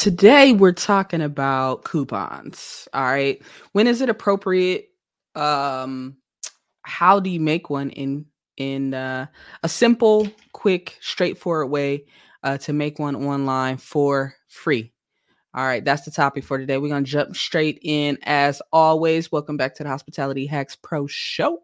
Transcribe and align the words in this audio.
today 0.00 0.54
we're 0.54 0.72
talking 0.72 1.20
about 1.20 1.84
coupons. 1.84 2.88
All 2.94 3.04
right. 3.04 3.42
When 3.72 3.86
is 3.86 4.00
it 4.00 4.08
appropriate? 4.08 4.86
Um, 5.34 6.16
how 6.80 7.20
do 7.20 7.28
you 7.28 7.38
make 7.38 7.68
one 7.68 7.90
in 7.90 8.24
in 8.56 8.94
uh, 8.94 9.26
a 9.62 9.68
simple, 9.68 10.26
quick, 10.52 10.96
straightforward 11.02 11.68
way 11.68 12.06
uh, 12.42 12.56
to 12.58 12.72
make 12.72 12.98
one 12.98 13.14
online 13.14 13.76
for 13.76 14.34
free? 14.48 14.90
All 15.52 15.66
right, 15.66 15.84
that's 15.84 16.06
the 16.06 16.10
topic 16.10 16.44
for 16.44 16.56
today. 16.56 16.78
We're 16.78 16.88
gonna 16.88 17.04
jump 17.04 17.36
straight 17.36 17.78
in 17.82 18.16
as 18.22 18.62
always. 18.72 19.30
Welcome 19.30 19.58
back 19.58 19.74
to 19.74 19.82
the 19.82 19.90
Hospitality 19.90 20.46
Hacks 20.46 20.76
Pro 20.76 21.08
Show. 21.08 21.58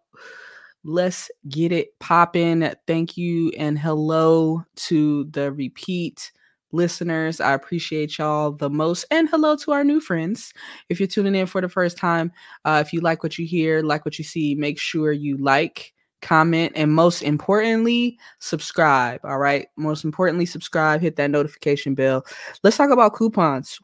Let's 0.85 1.31
get 1.49 1.73
it 1.73 1.99
popping. 2.01 2.71
Thank 2.87 3.17
you 3.17 3.51
and 3.57 3.79
hello 3.79 4.63
to 4.89 5.25
the 5.25 5.53
repeat 5.53 6.33
listeners. 6.73 7.41
I 7.41 7.53
appreciate 7.53 8.19
y'all 8.19 8.53
the 8.53 8.71
most. 8.71 9.05
And 9.11 9.29
hello 9.29 9.57
to 9.57 9.73
our 9.73 9.85
new 9.85 10.01
friends. 10.01 10.53
If 10.89 11.01
you're 11.01 11.07
tuning 11.07 11.35
in 11.35 11.47
for 11.47 11.61
the 11.61 11.69
first 11.69 11.97
time, 11.97 12.33
uh, 12.65 12.83
if 12.85 12.93
you 12.93 13.01
like 13.01 13.23
what 13.23 13.39
you 13.39 13.47
hear, 13.47 13.83
like 13.83 14.05
what 14.05 14.19
you 14.19 14.25
see, 14.25 14.55
make 14.55 14.79
sure 14.79 15.13
you 15.13 15.37
like, 15.39 15.93
comment, 16.23 16.73
and 16.75 16.93
most 16.93 17.23
importantly, 17.23 18.19
subscribe. 18.41 19.21
All 19.25 19.39
right. 19.39 19.69
Most 19.77 20.05
importantly, 20.05 20.47
subscribe, 20.47 21.01
hit 21.01 21.17
that 21.17 21.31
notification 21.31 21.95
bell. 21.95 22.25
Let's 22.63 22.77
talk 22.77 22.91
about 22.91 23.15
coupons. 23.15 23.79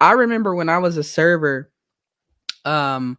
I 0.00 0.12
remember 0.12 0.54
when 0.54 0.68
I 0.68 0.78
was 0.78 0.96
a 0.96 1.04
server, 1.04 1.70
um, 2.64 3.16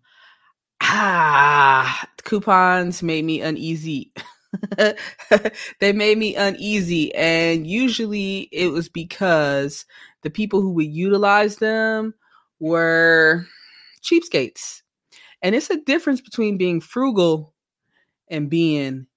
ah, 0.81 2.08
coupons 2.23 3.02
made 3.02 3.26
me 3.26 3.42
uneasy. 3.42 4.12
they 5.80 5.94
made 5.94 6.18
me 6.18 6.36
uneasy. 6.36 7.14
And 7.16 7.68
usually 7.68 8.50
it 8.52 8.68
was 8.68 8.90
because 8.90 9.86
the 10.23 10.30
people 10.30 10.62
who 10.62 10.72
would 10.72 10.88
utilize 10.88 11.58
them 11.58 12.14
were 12.60 13.45
cheapskates. 14.02 14.81
And 15.42 15.56
it's 15.56 15.70
a 15.70 15.81
difference 15.81 16.22
between 16.22 16.58
being 16.58 16.81
frugal 16.81 17.54
and 18.30 18.50
being 18.50 19.08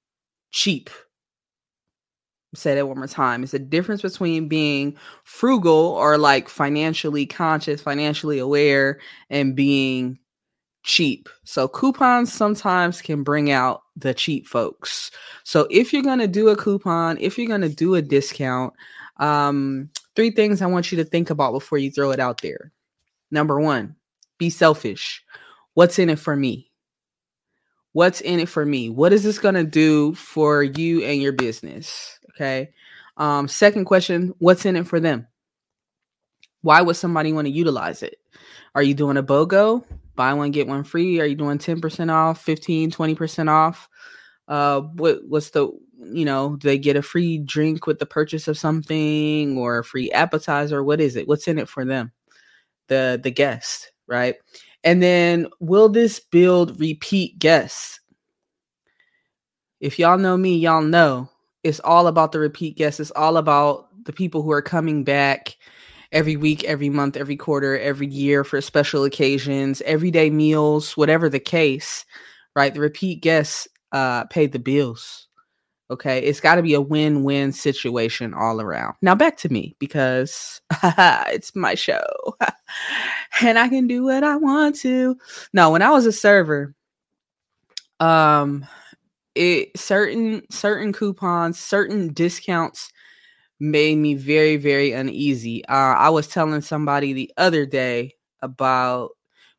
cheap. 0.50 0.91
Say 2.55 2.75
that 2.75 2.89
one 2.89 2.98
more 2.98 3.06
time. 3.06 3.44
It's 3.44 3.55
a 3.55 3.61
difference 3.61 4.03
between 4.03 4.48
being 4.48 4.97
frugal 5.22 5.72
or 5.72 6.19
like 6.19 6.48
financially 6.48 7.25
conscious, 7.25 7.81
financially 7.81 8.41
aware, 8.41 8.98
and 9.31 9.55
being 9.55 10.19
cheap. 10.83 11.28
So 11.45 11.69
coupons 11.69 12.33
sometimes 12.33 13.03
can 13.03 13.23
bring 13.23 13.50
out 13.50 13.83
the 13.97 14.14
cheap 14.14 14.47
folks. 14.47 15.11
So 15.45 15.67
if 15.70 15.92
you're 15.92 16.03
going 16.03 16.19
to 16.20 16.28
do 16.28 16.48
a 16.48 16.56
coupon, 16.56 17.19
if 17.20 17.39
you're 17.39 17.48
going 17.48 17.61
to 17.61 17.69
do 17.69 17.95
a 17.95 18.03
discount, 18.03 18.72
um, 19.19 19.91
three 20.17 20.31
things 20.31 20.62
I 20.62 20.67
want 20.67 20.91
you 20.91 20.97
to 20.98 21.05
think 21.05 21.31
about 21.31 21.53
before 21.53 21.78
you 21.78 21.91
throw 21.91 22.11
it 22.11 22.20
out 22.20 22.41
there. 22.41 22.72
Number 23.31 23.61
one, 23.61 23.95
be 24.39 24.50
selfish. 24.50 25.22
What's 25.75 25.98
in 25.98 26.11
it 26.11 26.19
for 26.19 26.34
me? 26.34 26.70
What's 27.92 28.20
in 28.20 28.41
it 28.41 28.48
for 28.48 28.65
me? 28.65 28.89
What 28.89 29.12
is 29.12 29.22
this 29.22 29.39
going 29.39 29.56
to 29.56 29.65
do 29.65 30.15
for 30.15 30.62
you 30.62 31.05
and 31.05 31.20
your 31.20 31.33
business? 31.33 32.19
Okay. 32.31 32.70
Um, 33.17 33.48
second 33.48 33.84
question, 33.84 34.34
what's 34.39 34.65
in 34.65 34.77
it 34.77 34.87
for 34.87 35.00
them? 35.00 35.27
Why 36.62 36.81
would 36.81 36.97
somebody 36.97 37.33
want 37.33 37.47
to 37.47 37.53
utilize 37.53 38.03
it? 38.03 38.17
Are 38.75 38.83
you 38.83 38.94
doing 38.94 39.17
a 39.17 39.22
BOGO? 39.22 39.84
Buy 40.20 40.34
one 40.34 40.50
get 40.50 40.68
one 40.68 40.84
free. 40.84 41.18
Are 41.18 41.24
you 41.24 41.34
doing 41.34 41.56
10% 41.56 42.12
off 42.12 42.42
15 42.42 42.90
20% 42.90 43.48
off? 43.48 43.88
Uh 44.48 44.82
what 44.82 45.20
what's 45.26 45.48
the 45.48 45.70
you 46.12 46.26
know 46.26 46.56
do 46.56 46.68
they 46.68 46.76
get 46.76 46.96
a 46.96 47.00
free 47.00 47.38
drink 47.38 47.86
with 47.86 47.98
the 47.98 48.04
purchase 48.04 48.46
of 48.46 48.58
something 48.58 49.56
or 49.56 49.78
a 49.78 49.84
free 49.84 50.12
appetizer? 50.12 50.84
What 50.84 51.00
is 51.00 51.16
it? 51.16 51.26
What's 51.26 51.48
in 51.48 51.58
it 51.58 51.70
for 51.70 51.86
them? 51.86 52.12
The 52.88 53.18
the 53.22 53.30
guest 53.30 53.92
right? 54.06 54.34
And 54.84 55.02
then 55.02 55.46
will 55.58 55.88
this 55.88 56.20
build 56.20 56.78
repeat 56.78 57.38
guests? 57.38 58.00
If 59.80 59.98
y'all 59.98 60.19
know 60.19 60.36
me 60.36 60.59
y'all 60.59 60.82
know 60.82 61.30
it's 61.64 61.80
all 61.80 62.09
about 62.09 62.32
the 62.32 62.41
repeat 62.41 62.76
guests. 62.76 63.00
It's 63.00 63.10
all 63.12 63.38
about 63.38 63.88
the 64.04 64.12
people 64.12 64.42
who 64.42 64.50
are 64.50 64.62
coming 64.62 65.03
back 65.03 65.56
every 66.12 66.37
week, 66.37 66.65
every 66.65 66.88
month, 66.88 67.16
every 67.16 67.37
quarter, 67.37 67.78
every 67.78 68.06
year 68.06 68.44
for 68.44 68.60
special 68.60 69.04
occasions, 69.04 69.81
everyday 69.82 70.31
meals, 70.31 70.97
whatever 70.97 71.28
the 71.28 71.41
case, 71.41 72.04
right? 72.56 72.75
The 72.75 72.81
repeat 72.81 73.22
guests 73.22 73.69
uh, 73.93 74.25
pay 74.25 74.47
the 74.47 74.59
bills. 74.59 75.26
Okay, 75.91 76.21
it's 76.21 76.38
got 76.38 76.54
to 76.54 76.62
be 76.62 76.75
a 76.75 76.81
win-win 76.81 77.50
situation 77.50 78.32
all 78.32 78.60
around. 78.60 78.94
Now 79.03 79.16
back 79.16 79.37
to 79.38 79.48
me 79.48 79.75
because 79.81 80.60
it's 80.84 81.54
my 81.56 81.75
show, 81.75 82.04
and 83.42 83.59
I 83.59 83.69
can 83.69 83.88
do 83.88 84.04
what 84.04 84.22
I 84.22 84.37
want 84.37 84.77
to. 84.81 85.16
No, 85.53 85.71
when 85.71 85.82
I 85.82 85.91
was 85.91 86.06
a 86.06 86.12
server, 86.12 86.77
um, 87.98 88.65
it 89.34 89.77
certain 89.77 90.42
certain 90.50 90.92
coupons, 90.92 91.59
certain 91.59 92.12
discounts 92.12 92.92
made 93.60 93.98
me 93.98 94.15
very, 94.15 94.56
very 94.56 94.93
uneasy. 94.93 95.65
Uh, 95.66 95.94
I 95.97 96.09
was 96.09 96.26
telling 96.26 96.62
somebody 96.62 97.12
the 97.12 97.31
other 97.37 97.66
day 97.66 98.15
about 98.41 99.10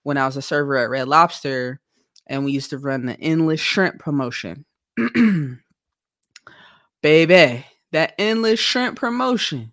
when 0.03 0.17
I 0.17 0.25
was 0.25 0.35
a 0.37 0.41
server 0.41 0.75
at 0.77 0.89
Red 0.89 1.07
Lobster 1.07 1.79
and 2.27 2.43
we 2.43 2.51
used 2.51 2.71
to 2.71 2.79
run 2.79 3.05
the 3.05 3.19
endless 3.19 3.59
shrimp 3.59 3.99
promotion. 3.99 4.65
Baby, 7.01 7.65
that 7.91 8.13
endless 8.17 8.59
shrimp 8.59 8.97
promotion, 8.97 9.71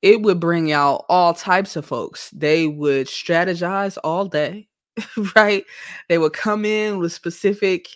it 0.00 0.22
would 0.22 0.38
bring 0.40 0.72
out 0.72 1.04
all 1.08 1.34
types 1.34 1.76
of 1.76 1.84
folks. 1.84 2.30
They 2.30 2.66
would 2.66 3.06
strategize 3.06 3.98
all 4.02 4.26
day, 4.26 4.68
right? 5.36 5.64
They 6.08 6.18
would 6.18 6.32
come 6.32 6.64
in 6.64 6.98
with 6.98 7.12
specific 7.12 7.88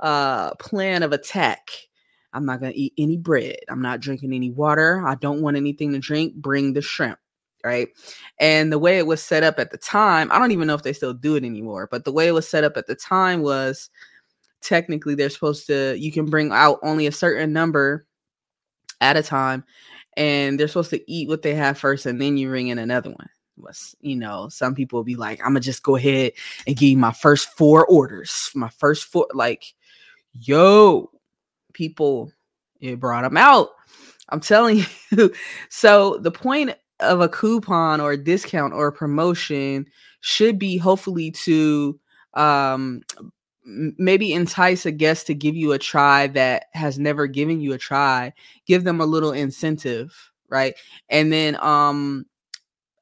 uh 0.00 0.54
plan 0.54 1.02
of 1.02 1.12
attack 1.12 1.68
I'm 2.32 2.46
not 2.46 2.60
going 2.60 2.72
to 2.72 2.78
eat 2.78 2.94
any 2.98 3.16
bread. 3.16 3.58
I'm 3.68 3.82
not 3.82 4.00
drinking 4.00 4.32
any 4.32 4.50
water. 4.50 5.02
I 5.06 5.14
don't 5.16 5.42
want 5.42 5.56
anything 5.56 5.92
to 5.92 5.98
drink. 5.98 6.34
Bring 6.34 6.72
the 6.72 6.82
shrimp. 6.82 7.18
Right. 7.62 7.88
And 8.38 8.72
the 8.72 8.78
way 8.78 8.96
it 8.96 9.06
was 9.06 9.22
set 9.22 9.42
up 9.42 9.58
at 9.58 9.70
the 9.70 9.76
time, 9.76 10.32
I 10.32 10.38
don't 10.38 10.52
even 10.52 10.66
know 10.66 10.74
if 10.74 10.82
they 10.82 10.94
still 10.94 11.12
do 11.12 11.36
it 11.36 11.44
anymore, 11.44 11.88
but 11.90 12.04
the 12.04 12.12
way 12.12 12.26
it 12.26 12.32
was 12.32 12.48
set 12.48 12.64
up 12.64 12.78
at 12.78 12.86
the 12.86 12.94
time 12.94 13.42
was 13.42 13.90
technically 14.62 15.14
they're 15.14 15.28
supposed 15.28 15.66
to, 15.66 15.94
you 15.98 16.10
can 16.10 16.24
bring 16.24 16.52
out 16.52 16.78
only 16.82 17.06
a 17.06 17.12
certain 17.12 17.52
number 17.52 18.06
at 19.02 19.18
a 19.18 19.22
time 19.22 19.64
and 20.16 20.58
they're 20.58 20.68
supposed 20.68 20.90
to 20.90 21.10
eat 21.10 21.28
what 21.28 21.42
they 21.42 21.54
have 21.54 21.78
first 21.78 22.06
and 22.06 22.20
then 22.20 22.36
you 22.36 22.48
bring 22.48 22.68
in 22.68 22.78
another 22.78 23.10
one 23.10 23.28
was 23.56 23.94
you 24.00 24.16
know 24.16 24.48
some 24.48 24.74
people 24.74 24.98
will 24.98 25.04
be 25.04 25.16
like 25.16 25.40
i'm 25.40 25.50
gonna 25.50 25.60
just 25.60 25.82
go 25.82 25.96
ahead 25.96 26.32
and 26.66 26.76
give 26.76 26.88
you 26.88 26.96
my 26.96 27.12
first 27.12 27.50
four 27.56 27.86
orders 27.86 28.50
my 28.54 28.68
first 28.70 29.04
four 29.04 29.26
like 29.34 29.74
yo 30.32 31.10
people 31.72 32.32
it 32.80 32.98
brought 32.98 33.22
them 33.22 33.36
out. 33.36 33.70
I'm 34.30 34.40
telling 34.40 34.84
you. 35.10 35.32
so 35.68 36.18
the 36.18 36.30
point 36.30 36.72
of 37.00 37.20
a 37.20 37.28
coupon 37.28 38.00
or 38.00 38.12
a 38.12 38.16
discount 38.16 38.72
or 38.72 38.88
a 38.88 38.92
promotion 38.92 39.86
should 40.20 40.58
be 40.58 40.76
hopefully 40.76 41.30
to 41.30 41.98
um 42.34 43.02
maybe 43.64 44.32
entice 44.32 44.86
a 44.86 44.90
guest 44.90 45.26
to 45.26 45.34
give 45.34 45.54
you 45.54 45.72
a 45.72 45.78
try 45.78 46.26
that 46.26 46.64
has 46.72 46.98
never 46.98 47.26
given 47.26 47.60
you 47.60 47.72
a 47.72 47.78
try 47.78 48.32
give 48.66 48.84
them 48.84 49.00
a 49.00 49.06
little 49.06 49.32
incentive 49.32 50.30
right 50.48 50.74
and 51.08 51.32
then 51.32 51.56
um 51.56 52.24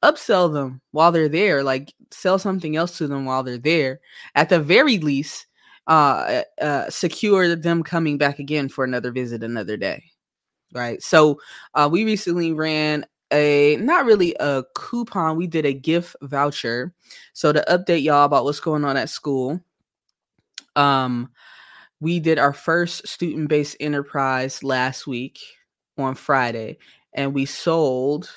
upsell 0.02 0.52
them 0.52 0.80
while 0.92 1.12
they're 1.12 1.28
there 1.28 1.62
like 1.62 1.92
sell 2.10 2.38
something 2.38 2.76
else 2.76 2.96
to 2.98 3.06
them 3.06 3.24
while 3.24 3.42
they're 3.42 3.58
there 3.58 4.00
at 4.34 4.48
the 4.48 4.60
very 4.60 4.98
least 4.98 5.46
uh, 5.88 6.42
uh, 6.60 6.88
secure 6.90 7.56
them 7.56 7.82
coming 7.82 8.18
back 8.18 8.38
again 8.38 8.68
for 8.68 8.84
another 8.84 9.10
visit 9.10 9.42
another 9.42 9.76
day. 9.76 10.04
Right. 10.72 11.02
So 11.02 11.40
uh, 11.74 11.88
we 11.90 12.04
recently 12.04 12.52
ran 12.52 13.06
a 13.32 13.76
not 13.76 14.04
really 14.04 14.36
a 14.38 14.64
coupon, 14.74 15.36
we 15.36 15.46
did 15.46 15.64
a 15.66 15.72
gift 15.72 16.14
voucher. 16.22 16.92
So 17.32 17.52
to 17.52 17.64
update 17.68 18.02
y'all 18.02 18.24
about 18.24 18.44
what's 18.44 18.60
going 18.60 18.84
on 18.84 18.96
at 18.96 19.08
school, 19.08 19.60
um, 20.76 21.30
we 22.00 22.20
did 22.20 22.38
our 22.38 22.52
first 22.52 23.08
student 23.08 23.48
based 23.48 23.76
enterprise 23.80 24.62
last 24.62 25.06
week 25.06 25.40
on 25.96 26.14
Friday, 26.14 26.78
and 27.14 27.34
we 27.34 27.44
sold 27.44 28.30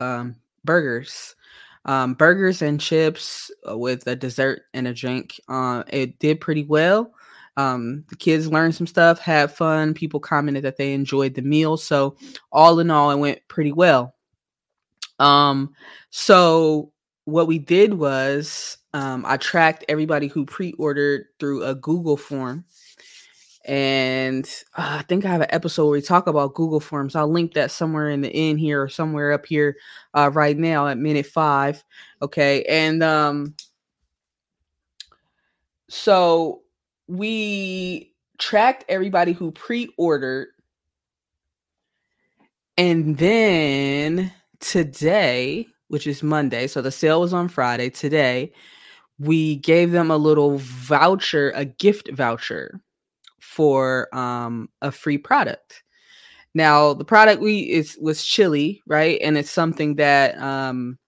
um, 0.00 0.36
burgers 0.64 1.34
um, 1.84 2.14
burgers 2.14 2.62
and 2.62 2.80
chips 2.80 3.50
uh, 3.68 3.76
with 3.76 4.06
a 4.06 4.16
dessert 4.16 4.62
and 4.74 4.86
a 4.86 4.94
drink. 4.94 5.40
Uh, 5.48 5.82
it 5.88 6.18
did 6.18 6.40
pretty 6.40 6.64
well. 6.64 7.12
Um, 7.56 8.04
the 8.08 8.16
kids 8.16 8.48
learned 8.48 8.74
some 8.74 8.86
stuff, 8.86 9.18
had 9.18 9.52
fun. 9.52 9.94
People 9.94 10.20
commented 10.20 10.64
that 10.64 10.76
they 10.76 10.94
enjoyed 10.94 11.34
the 11.34 11.42
meal. 11.42 11.76
So 11.76 12.16
all 12.50 12.78
in 12.78 12.90
all, 12.90 13.10
it 13.10 13.18
went 13.18 13.40
pretty 13.48 13.72
well. 13.72 14.14
Um, 15.18 15.74
so 16.10 16.92
what 17.24 17.46
we 17.46 17.58
did 17.58 17.94
was 17.94 18.78
um, 18.94 19.24
I 19.26 19.36
tracked 19.36 19.84
everybody 19.88 20.28
who 20.28 20.44
pre-ordered 20.44 21.26
through 21.38 21.64
a 21.64 21.74
Google 21.74 22.16
form, 22.16 22.64
and 23.64 24.44
uh, 24.76 24.98
I 25.00 25.02
think 25.02 25.24
I 25.24 25.28
have 25.28 25.40
an 25.40 25.48
episode 25.50 25.84
where 25.84 25.92
we 25.92 26.02
talk 26.02 26.26
about 26.26 26.54
Google 26.54 26.80
Forms. 26.80 27.14
I'll 27.14 27.30
link 27.30 27.54
that 27.54 27.70
somewhere 27.70 28.10
in 28.10 28.20
the 28.20 28.34
end 28.34 28.58
here 28.58 28.82
or 28.82 28.88
somewhere 28.88 29.32
up 29.32 29.46
here 29.46 29.76
uh, 30.14 30.30
right 30.32 30.56
now 30.56 30.88
at 30.88 30.98
minute 30.98 31.26
five. 31.26 31.84
Okay, 32.20 32.64
and 32.64 33.02
um, 33.02 33.54
so 35.88 36.62
we 37.06 38.12
tracked 38.38 38.84
everybody 38.88 39.32
who 39.32 39.52
pre-ordered, 39.52 40.48
and 42.76 43.16
then 43.18 44.32
today, 44.60 45.66
which 45.88 46.06
is 46.06 46.22
Monday, 46.22 46.66
so 46.66 46.82
the 46.82 46.90
sale 46.90 47.20
was 47.20 47.32
on 47.32 47.48
Friday. 47.48 47.90
Today, 47.90 48.52
we 49.18 49.56
gave 49.56 49.92
them 49.92 50.10
a 50.10 50.16
little 50.16 50.58
voucher, 50.58 51.52
a 51.54 51.64
gift 51.64 52.10
voucher 52.10 52.80
for 53.52 54.08
um, 54.16 54.68
a 54.80 54.90
free 54.90 55.18
product. 55.18 55.82
Now, 56.54 56.94
the 56.94 57.04
product 57.04 57.42
we 57.42 57.60
is 57.60 57.98
was 58.00 58.24
chili, 58.24 58.82
right? 58.86 59.18
And 59.22 59.36
it's 59.36 59.50
something 59.50 59.96
that 59.96 60.38
um, 60.38 60.98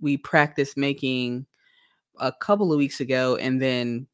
we 0.00 0.16
practiced 0.16 0.76
making 0.76 1.46
a 2.18 2.32
couple 2.32 2.72
of 2.72 2.78
weeks 2.78 3.00
ago, 3.00 3.36
and 3.36 3.62
then 3.62 4.06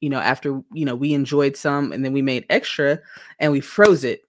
you 0.00 0.08
know 0.08 0.18
after 0.18 0.62
you 0.72 0.84
know 0.86 0.94
we 0.94 1.12
enjoyed 1.12 1.56
some, 1.56 1.92
and 1.92 2.04
then 2.04 2.12
we 2.12 2.22
made 2.22 2.46
extra, 2.48 2.98
and 3.38 3.52
we 3.52 3.60
froze 3.60 4.04
it 4.04 4.22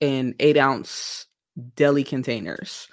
in 0.00 0.34
eight 0.40 0.58
ounce 0.58 1.26
deli 1.76 2.04
containers. 2.04 2.86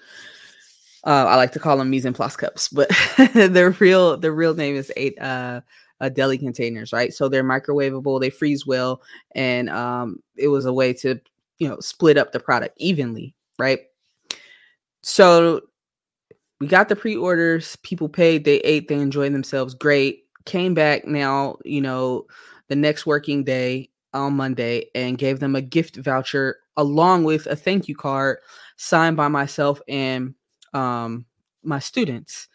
Uh, 1.06 1.26
I 1.28 1.36
like 1.36 1.52
to 1.54 1.60
call 1.60 1.78
them 1.78 1.90
mise 1.90 2.06
en 2.06 2.14
place 2.14 2.36
cups, 2.38 2.70
but 2.70 2.88
the 3.18 3.76
real 3.80 4.18
the 4.18 4.32
real 4.32 4.54
name 4.54 4.76
is 4.76 4.92
eight 4.96 5.20
uh, 5.20 5.62
uh, 6.02 6.10
deli 6.10 6.38
containers, 6.38 6.92
right? 6.92 7.14
So 7.14 7.30
they're 7.30 7.44
microwavable, 7.44 8.20
they 8.20 8.30
freeze 8.30 8.66
well, 8.66 9.02
and 9.34 9.70
um, 9.70 10.20
it 10.36 10.50
was 10.50 10.66
a 10.66 10.74
way 10.74 10.92
to 10.94 11.22
you 11.60 11.70
know 11.70 11.80
split 11.80 12.18
up 12.18 12.32
the 12.32 12.40
product 12.40 12.76
evenly, 12.78 13.34
right? 13.58 13.82
So 15.04 15.62
we 16.60 16.68
got 16.68 16.90
the 16.90 16.96
pre-orders, 16.96 17.76
people 17.78 18.10
paid, 18.10 18.44
they 18.44 18.58
ate, 18.58 18.88
they 18.88 18.96
enjoyed 18.96 19.34
themselves, 19.34 19.74
great. 19.74 20.26
Came 20.46 20.74
back 20.74 21.06
now, 21.06 21.58
you 21.64 21.82
know, 21.82 22.26
the 22.68 22.76
next 22.76 23.06
working 23.06 23.44
day 23.44 23.90
on 24.14 24.36
Monday 24.36 24.86
and 24.96 25.18
gave 25.18 25.40
them 25.40 25.56
a 25.56 25.62
gift 25.62 25.96
voucher 25.98 26.58
along 26.78 27.24
with 27.24 27.46
a 27.48 27.56
thank 27.56 27.88
you 27.88 27.96
card 27.96 28.40
signed 28.78 29.18
by 29.18 29.28
myself 29.28 29.82
and 29.88 30.34
um, 30.74 31.26
my 31.64 31.80
students 31.80 32.48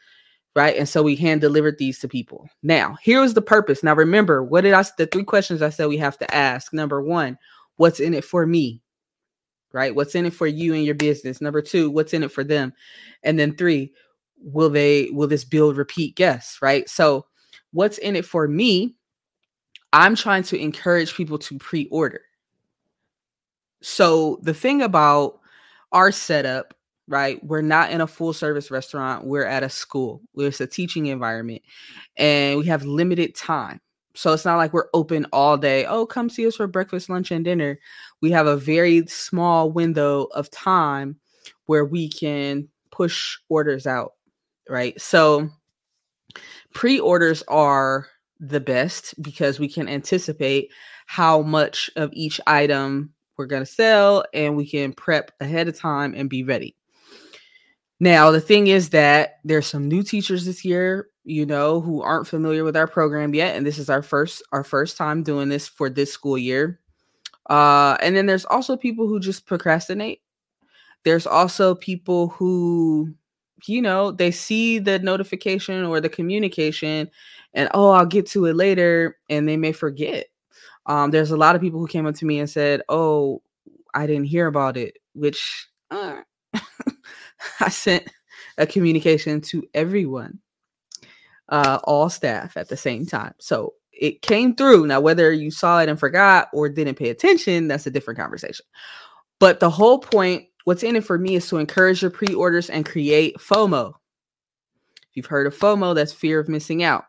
right? 0.56 0.76
And 0.78 0.88
so 0.88 1.02
we 1.02 1.14
hand 1.14 1.42
delivered 1.42 1.76
these 1.76 1.98
to 1.98 2.08
people. 2.08 2.48
Now, 2.62 2.96
here 3.02 3.20
was 3.20 3.34
the 3.34 3.42
purpose. 3.42 3.82
Now, 3.82 3.94
remember, 3.94 4.42
what 4.42 4.62
did 4.62 4.72
I, 4.72 4.82
the 4.96 5.06
three 5.06 5.22
questions 5.22 5.60
I 5.60 5.68
said 5.68 5.86
we 5.86 5.98
have 5.98 6.16
to 6.18 6.34
ask. 6.34 6.72
Number 6.72 7.02
one, 7.02 7.38
what's 7.76 8.00
in 8.00 8.14
it 8.14 8.24
for 8.24 8.46
me? 8.46 8.82
Right? 9.72 9.94
What's 9.94 10.14
in 10.14 10.24
it 10.24 10.32
for 10.32 10.46
you 10.46 10.72
and 10.72 10.82
your 10.82 10.94
business? 10.94 11.42
Number 11.42 11.60
two, 11.60 11.90
what's 11.90 12.14
in 12.14 12.22
it 12.22 12.32
for 12.32 12.42
them? 12.42 12.72
And 13.22 13.38
then 13.38 13.54
three, 13.54 13.92
will 14.40 14.70
they, 14.70 15.10
will 15.10 15.28
this 15.28 15.44
build 15.44 15.76
repeat 15.76 16.16
guests? 16.16 16.62
Right? 16.62 16.88
So, 16.88 17.26
what's 17.72 17.98
in 17.98 18.16
it 18.16 18.24
for 18.24 18.48
me? 18.48 18.96
I'm 19.92 20.16
trying 20.16 20.44
to 20.44 20.58
encourage 20.58 21.14
people 21.14 21.38
to 21.40 21.58
pre 21.58 21.86
order. 21.90 22.22
So, 23.82 24.38
the 24.40 24.54
thing 24.54 24.80
about 24.80 25.38
our 25.92 26.10
setup 26.10 26.75
right? 27.08 27.42
We're 27.44 27.62
not 27.62 27.90
in 27.90 28.00
a 28.00 28.06
full 28.06 28.32
service 28.32 28.70
restaurant. 28.70 29.26
We're 29.26 29.44
at 29.44 29.62
a 29.62 29.68
school. 29.68 30.22
It's 30.34 30.60
a 30.60 30.66
teaching 30.66 31.06
environment 31.06 31.62
and 32.16 32.58
we 32.58 32.66
have 32.66 32.84
limited 32.84 33.34
time. 33.34 33.80
So 34.14 34.32
it's 34.32 34.46
not 34.46 34.56
like 34.56 34.72
we're 34.72 34.88
open 34.94 35.26
all 35.32 35.58
day. 35.58 35.84
Oh, 35.84 36.06
come 36.06 36.30
see 36.30 36.46
us 36.46 36.56
for 36.56 36.66
breakfast, 36.66 37.10
lunch, 37.10 37.30
and 37.30 37.44
dinner. 37.44 37.78
We 38.22 38.30
have 38.30 38.46
a 38.46 38.56
very 38.56 39.06
small 39.06 39.70
window 39.70 40.24
of 40.34 40.50
time 40.50 41.16
where 41.66 41.84
we 41.84 42.08
can 42.08 42.68
push 42.90 43.36
orders 43.50 43.86
out, 43.86 44.14
right? 44.70 44.98
So 45.00 45.50
pre 46.72 46.98
orders 46.98 47.42
are 47.48 48.06
the 48.40 48.60
best 48.60 49.20
because 49.22 49.58
we 49.58 49.68
can 49.68 49.88
anticipate 49.88 50.72
how 51.06 51.42
much 51.42 51.90
of 51.96 52.10
each 52.14 52.40
item 52.46 53.12
we're 53.36 53.46
going 53.46 53.62
to 53.62 53.70
sell 53.70 54.24
and 54.32 54.56
we 54.56 54.66
can 54.66 54.94
prep 54.94 55.30
ahead 55.40 55.68
of 55.68 55.78
time 55.78 56.14
and 56.16 56.30
be 56.30 56.42
ready. 56.42 56.74
Now, 57.98 58.30
the 58.30 58.40
thing 58.40 58.66
is 58.66 58.90
that 58.90 59.38
there's 59.44 59.66
some 59.66 59.88
new 59.88 60.02
teachers 60.02 60.44
this 60.44 60.64
year, 60.64 61.08
you 61.24 61.46
know, 61.46 61.80
who 61.80 62.02
aren't 62.02 62.26
familiar 62.26 62.62
with 62.62 62.76
our 62.76 62.86
program 62.86 63.34
yet, 63.34 63.56
and 63.56 63.66
this 63.66 63.78
is 63.78 63.88
our 63.88 64.02
first 64.02 64.42
our 64.52 64.62
first 64.64 64.96
time 64.96 65.22
doing 65.22 65.48
this 65.48 65.66
for 65.66 65.88
this 65.88 66.12
school 66.12 66.36
year. 66.36 66.78
Uh, 67.48 67.96
and 68.02 68.16
then 68.16 68.26
there's 68.26 68.44
also 68.46 68.76
people 68.76 69.06
who 69.08 69.20
just 69.20 69.46
procrastinate. 69.46 70.20
There's 71.04 71.26
also 71.26 71.74
people 71.76 72.28
who, 72.28 73.14
you 73.66 73.80
know, 73.80 74.10
they 74.12 74.30
see 74.30 74.78
the 74.78 74.98
notification 74.98 75.84
or 75.84 76.00
the 76.00 76.08
communication, 76.10 77.10
and 77.54 77.68
oh, 77.74 77.90
I'll 77.90 78.06
get 78.06 78.26
to 78.30 78.46
it 78.46 78.56
later, 78.56 79.16
and 79.30 79.48
they 79.48 79.56
may 79.56 79.72
forget. 79.72 80.26
Um, 80.86 81.10
there's 81.12 81.30
a 81.30 81.36
lot 81.36 81.56
of 81.56 81.62
people 81.62 81.80
who 81.80 81.86
came 81.88 82.06
up 82.06 82.14
to 82.16 82.26
me 82.26 82.40
and 82.40 82.50
said, 82.50 82.82
"Oh, 82.90 83.42
I 83.94 84.06
didn't 84.06 84.26
hear 84.26 84.46
about 84.48 84.76
it," 84.76 84.98
which. 85.14 85.68
Uh, 85.90 86.20
I 87.60 87.68
sent 87.68 88.08
a 88.58 88.66
communication 88.66 89.40
to 89.42 89.64
everyone, 89.74 90.38
uh, 91.48 91.78
all 91.84 92.08
staff 92.08 92.56
at 92.56 92.68
the 92.68 92.76
same 92.76 93.06
time. 93.06 93.34
So 93.38 93.74
it 93.92 94.22
came 94.22 94.54
through. 94.54 94.86
Now, 94.86 95.00
whether 95.00 95.32
you 95.32 95.50
saw 95.50 95.80
it 95.80 95.88
and 95.88 95.98
forgot 95.98 96.48
or 96.52 96.68
didn't 96.68 96.96
pay 96.96 97.10
attention, 97.10 97.68
that's 97.68 97.86
a 97.86 97.90
different 97.90 98.18
conversation. 98.18 98.64
But 99.38 99.60
the 99.60 99.70
whole 99.70 99.98
point, 99.98 100.46
what's 100.64 100.82
in 100.82 100.96
it 100.96 101.04
for 101.04 101.18
me, 101.18 101.36
is 101.36 101.48
to 101.48 101.58
encourage 101.58 102.02
your 102.02 102.10
pre 102.10 102.34
orders 102.34 102.70
and 102.70 102.86
create 102.86 103.36
FOMO. 103.38 103.94
If 105.10 105.16
you've 105.16 105.26
heard 105.26 105.46
of 105.46 105.56
FOMO, 105.56 105.94
that's 105.94 106.12
fear 106.12 106.40
of 106.40 106.48
missing 106.48 106.82
out. 106.82 107.04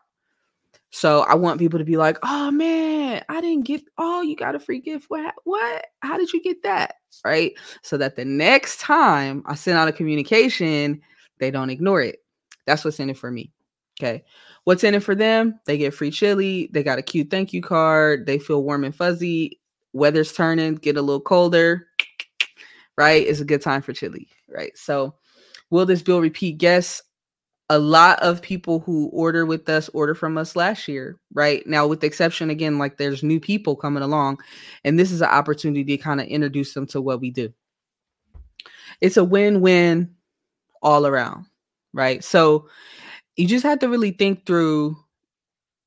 So 0.90 1.20
I 1.20 1.34
want 1.34 1.58
people 1.58 1.78
to 1.78 1.84
be 1.84 1.96
like, 1.98 2.18
"Oh 2.22 2.50
man, 2.50 3.07
I 3.28 3.40
didn't 3.40 3.66
get. 3.66 3.82
Oh, 3.98 4.22
you 4.22 4.36
got 4.36 4.54
a 4.54 4.60
free 4.60 4.80
gift. 4.80 5.06
What? 5.08 5.34
What? 5.44 5.86
How 6.00 6.16
did 6.16 6.32
you 6.32 6.42
get 6.42 6.62
that?" 6.62 6.96
Right. 7.24 7.52
So 7.82 7.96
that 7.96 8.16
the 8.16 8.24
next 8.24 8.80
time 8.80 9.42
I 9.46 9.54
send 9.54 9.78
out 9.78 9.88
a 9.88 9.92
communication, 9.92 11.00
they 11.38 11.50
don't 11.50 11.70
ignore 11.70 12.02
it. 12.02 12.18
That's 12.66 12.84
what's 12.84 13.00
in 13.00 13.10
it 13.10 13.18
for 13.18 13.30
me. 13.30 13.52
Okay. 14.00 14.24
What's 14.64 14.84
in 14.84 14.94
it 14.94 15.02
for 15.02 15.14
them? 15.14 15.58
They 15.64 15.78
get 15.78 15.94
free 15.94 16.10
chili. 16.10 16.68
They 16.72 16.82
got 16.82 16.98
a 16.98 17.02
cute 17.02 17.30
thank 17.30 17.52
you 17.52 17.62
card. 17.62 18.26
They 18.26 18.38
feel 18.38 18.62
warm 18.62 18.84
and 18.84 18.94
fuzzy. 18.94 19.60
Weather's 19.92 20.32
turning, 20.32 20.74
get 20.74 20.96
a 20.96 21.02
little 21.02 21.20
colder. 21.20 21.86
Right. 22.96 23.26
It's 23.26 23.40
a 23.40 23.44
good 23.44 23.62
time 23.62 23.82
for 23.82 23.92
chili. 23.92 24.28
Right. 24.48 24.76
So, 24.76 25.14
will 25.70 25.86
this 25.86 26.02
bill 26.02 26.20
repeat 26.20 26.58
guests? 26.58 27.02
A 27.70 27.78
lot 27.78 28.18
of 28.20 28.40
people 28.40 28.80
who 28.80 29.08
order 29.08 29.44
with 29.44 29.68
us 29.68 29.88
order 29.90 30.14
from 30.14 30.38
us 30.38 30.56
last 30.56 30.88
year, 30.88 31.18
right? 31.34 31.66
Now, 31.66 31.86
with 31.86 32.00
the 32.00 32.06
exception 32.06 32.48
again, 32.48 32.78
like 32.78 32.96
there's 32.96 33.22
new 33.22 33.38
people 33.38 33.76
coming 33.76 34.02
along, 34.02 34.38
and 34.84 34.98
this 34.98 35.12
is 35.12 35.20
an 35.20 35.28
opportunity 35.28 35.84
to 35.96 36.02
kind 36.02 36.20
of 36.20 36.26
introduce 36.26 36.72
them 36.72 36.86
to 36.88 37.00
what 37.00 37.20
we 37.20 37.30
do. 37.30 37.52
It's 39.00 39.16
a 39.16 39.24
win 39.24 39.60
win 39.60 40.14
all 40.82 41.06
around, 41.06 41.46
right? 41.92 42.24
So 42.24 42.68
you 43.36 43.46
just 43.46 43.64
have 43.64 43.80
to 43.80 43.88
really 43.88 44.12
think 44.12 44.46
through 44.46 44.96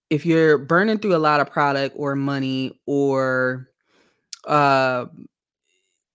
if 0.10 0.26
you're 0.26 0.58
burning 0.58 1.00
through 1.00 1.16
a 1.16 1.18
lot 1.18 1.40
of 1.40 1.50
product 1.50 1.96
or 1.98 2.16
money 2.16 2.80
or 2.86 3.70
uh 4.46 5.06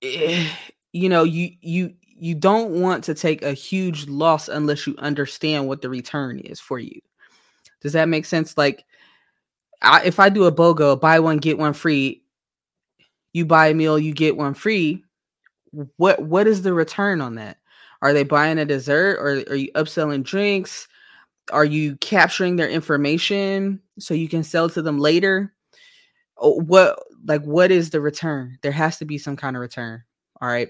eh, 0.02 0.48
you 0.92 1.08
know 1.08 1.24
you 1.24 1.50
you 1.60 1.94
you 2.18 2.34
don't 2.34 2.80
want 2.80 3.04
to 3.04 3.14
take 3.14 3.42
a 3.42 3.52
huge 3.52 4.06
loss 4.08 4.48
unless 4.48 4.86
you 4.86 4.94
understand 4.98 5.68
what 5.68 5.82
the 5.82 5.88
return 5.90 6.38
is 6.40 6.60
for 6.60 6.78
you. 6.78 7.00
Does 7.80 7.92
that 7.92 8.08
make 8.08 8.24
sense? 8.24 8.56
Like, 8.56 8.84
I, 9.82 10.02
if 10.04 10.18
I 10.18 10.28
do 10.28 10.44
a 10.44 10.52
BOGO, 10.52 11.00
buy 11.00 11.20
one 11.20 11.36
get 11.38 11.58
one 11.58 11.74
free, 11.74 12.22
you 13.32 13.44
buy 13.44 13.68
a 13.68 13.74
meal, 13.74 13.98
you 13.98 14.14
get 14.14 14.36
one 14.36 14.54
free. 14.54 15.04
What 15.96 16.22
what 16.22 16.46
is 16.46 16.62
the 16.62 16.72
return 16.72 17.20
on 17.20 17.34
that? 17.34 17.58
Are 18.00 18.12
they 18.12 18.24
buying 18.24 18.58
a 18.58 18.64
dessert, 18.64 19.18
or 19.18 19.52
are 19.52 19.56
you 19.56 19.70
upselling 19.72 20.22
drinks? 20.22 20.88
Are 21.52 21.64
you 21.64 21.96
capturing 21.96 22.56
their 22.56 22.68
information 22.68 23.80
so 23.98 24.14
you 24.14 24.28
can 24.28 24.42
sell 24.42 24.68
to 24.70 24.82
them 24.82 24.98
later? 24.98 25.52
Oh, 26.38 26.60
what 26.62 26.98
like 27.26 27.42
what 27.42 27.70
is 27.70 27.90
the 27.90 28.00
return? 28.00 28.58
There 28.62 28.72
has 28.72 28.98
to 28.98 29.04
be 29.04 29.18
some 29.18 29.36
kind 29.36 29.54
of 29.56 29.60
return. 29.60 30.02
All 30.40 30.48
right. 30.48 30.68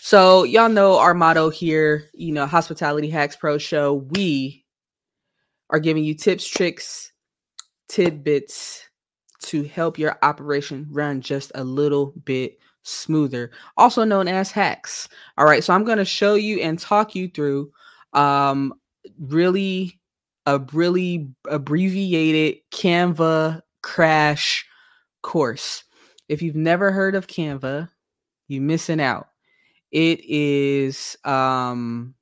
So 0.00 0.44
y'all 0.44 0.68
know 0.68 0.98
our 0.98 1.14
motto 1.14 1.48
here, 1.48 2.10
you 2.12 2.32
know, 2.32 2.46
Hospitality 2.46 3.08
Hacks 3.08 3.36
Pro 3.36 3.58
Show. 3.58 3.94
We 4.10 4.64
are 5.70 5.78
giving 5.78 6.04
you 6.04 6.14
tips, 6.14 6.46
tricks, 6.46 7.12
tidbits 7.88 8.88
to 9.44 9.64
help 9.64 9.98
your 9.98 10.18
operation 10.22 10.86
run 10.90 11.20
just 11.20 11.52
a 11.54 11.64
little 11.64 12.14
bit 12.24 12.58
smoother, 12.82 13.50
also 13.76 14.04
known 14.04 14.28
as 14.28 14.50
hacks. 14.50 15.08
All 15.38 15.44
right, 15.44 15.62
so 15.62 15.72
I'm 15.72 15.84
going 15.84 15.98
to 15.98 16.04
show 16.04 16.34
you 16.34 16.60
and 16.60 16.78
talk 16.78 17.14
you 17.14 17.28
through 17.28 17.72
um 18.12 18.74
really 19.18 19.98
a 20.46 20.58
really 20.72 21.30
abbreviated 21.48 22.60
Canva 22.70 23.62
crash 23.82 24.66
course. 25.22 25.84
If 26.28 26.42
you've 26.42 26.56
never 26.56 26.92
heard 26.92 27.14
of 27.14 27.26
Canva, 27.26 27.88
you're 28.48 28.62
missing 28.62 29.00
out. 29.00 29.28
It 29.92 30.24
is 30.24 31.16
um 31.24 32.14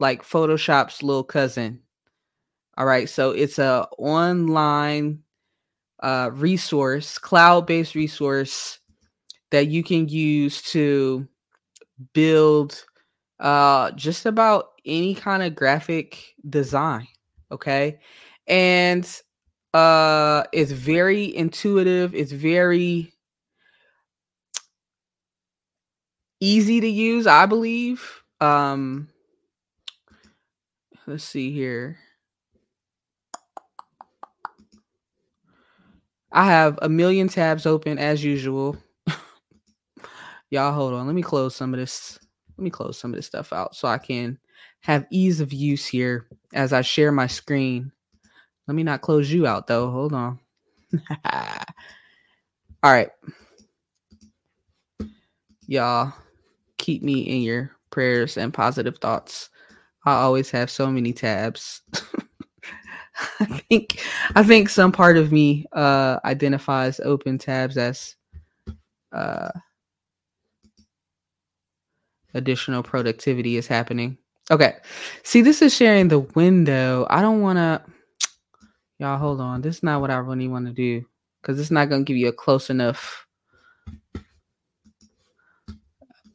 like 0.00 0.22
Photoshop's 0.22 1.02
little 1.02 1.24
cousin. 1.24 1.80
All 2.76 2.86
right, 2.86 3.08
so 3.08 3.32
it's 3.32 3.58
a 3.58 3.88
online 3.98 5.22
uh 6.02 6.30
resource, 6.32 7.18
cloud-based 7.18 7.94
resource 7.94 8.78
that 9.50 9.68
you 9.68 9.82
can 9.82 10.08
use 10.08 10.62
to 10.72 11.26
build 12.12 12.84
uh 13.40 13.90
just 13.92 14.26
about 14.26 14.72
any 14.84 15.14
kind 15.14 15.42
of 15.42 15.54
graphic 15.54 16.34
design 16.50 17.06
okay 17.52 17.98
and 18.46 19.22
uh 19.74 20.42
it's 20.52 20.72
very 20.72 21.34
intuitive 21.36 22.14
it's 22.14 22.32
very 22.32 23.12
easy 26.40 26.80
to 26.80 26.86
use 26.86 27.26
i 27.26 27.46
believe 27.46 28.22
um 28.40 29.08
let's 31.06 31.24
see 31.24 31.52
here 31.52 31.98
i 36.32 36.44
have 36.44 36.78
a 36.82 36.88
million 36.88 37.28
tabs 37.28 37.66
open 37.66 37.98
as 37.98 38.22
usual 38.22 38.76
y'all 40.50 40.72
hold 40.72 40.94
on 40.94 41.06
let 41.06 41.14
me 41.14 41.22
close 41.22 41.54
some 41.56 41.74
of 41.74 41.80
this 41.80 42.18
let 42.56 42.64
me 42.64 42.70
close 42.70 42.98
some 42.98 43.12
of 43.12 43.16
this 43.16 43.26
stuff 43.26 43.52
out 43.52 43.74
so 43.74 43.88
i 43.88 43.98
can 43.98 44.38
have 44.80 45.06
ease 45.10 45.40
of 45.40 45.52
use 45.52 45.86
here 45.86 46.28
as 46.54 46.72
i 46.72 46.80
share 46.80 47.10
my 47.10 47.26
screen 47.26 47.90
let 48.68 48.74
me 48.74 48.82
not 48.82 49.00
close 49.00 49.32
you 49.32 49.46
out 49.46 49.66
though. 49.66 49.90
Hold 49.90 50.12
on. 50.12 50.38
All 51.24 52.92
right. 52.92 53.08
Y'all 55.66 56.12
keep 56.88 57.02
me 57.02 57.20
in 57.20 57.42
your 57.42 57.70
prayers 57.90 58.38
and 58.38 58.54
positive 58.54 58.96
thoughts. 58.96 59.50
I 60.06 60.14
always 60.14 60.50
have 60.52 60.70
so 60.70 60.86
many 60.86 61.12
tabs. 61.12 61.82
I 63.40 63.44
think 63.44 64.02
I 64.34 64.42
think 64.42 64.70
some 64.70 64.90
part 64.90 65.18
of 65.18 65.30
me 65.30 65.66
uh 65.74 66.18
identifies 66.24 66.98
open 67.00 67.36
tabs 67.36 67.76
as 67.76 68.16
uh 69.12 69.50
additional 72.32 72.82
productivity 72.82 73.58
is 73.58 73.66
happening. 73.66 74.16
Okay. 74.50 74.76
See, 75.24 75.42
this 75.42 75.60
is 75.60 75.76
sharing 75.76 76.08
the 76.08 76.20
window. 76.20 77.06
I 77.10 77.20
don't 77.20 77.42
want 77.42 77.58
to 77.58 77.82
Y'all 78.98 79.18
hold 79.18 79.42
on. 79.42 79.60
This 79.60 79.76
is 79.76 79.82
not 79.82 80.00
what 80.00 80.10
I 80.10 80.16
really 80.16 80.48
want 80.48 80.66
to 80.66 80.72
do 80.72 81.04
because 81.42 81.60
it's 81.60 81.70
not 81.70 81.90
going 81.90 82.04
to 82.04 82.08
give 82.08 82.16
you 82.16 82.28
a 82.28 82.32
close 82.32 82.70
enough 82.70 83.27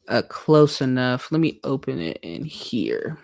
a 0.08 0.22
close 0.22 0.80
enough. 0.80 1.30
Let 1.32 1.40
me 1.40 1.60
open 1.64 2.00
it 2.00 2.18
in 2.22 2.44
here. 2.44 3.18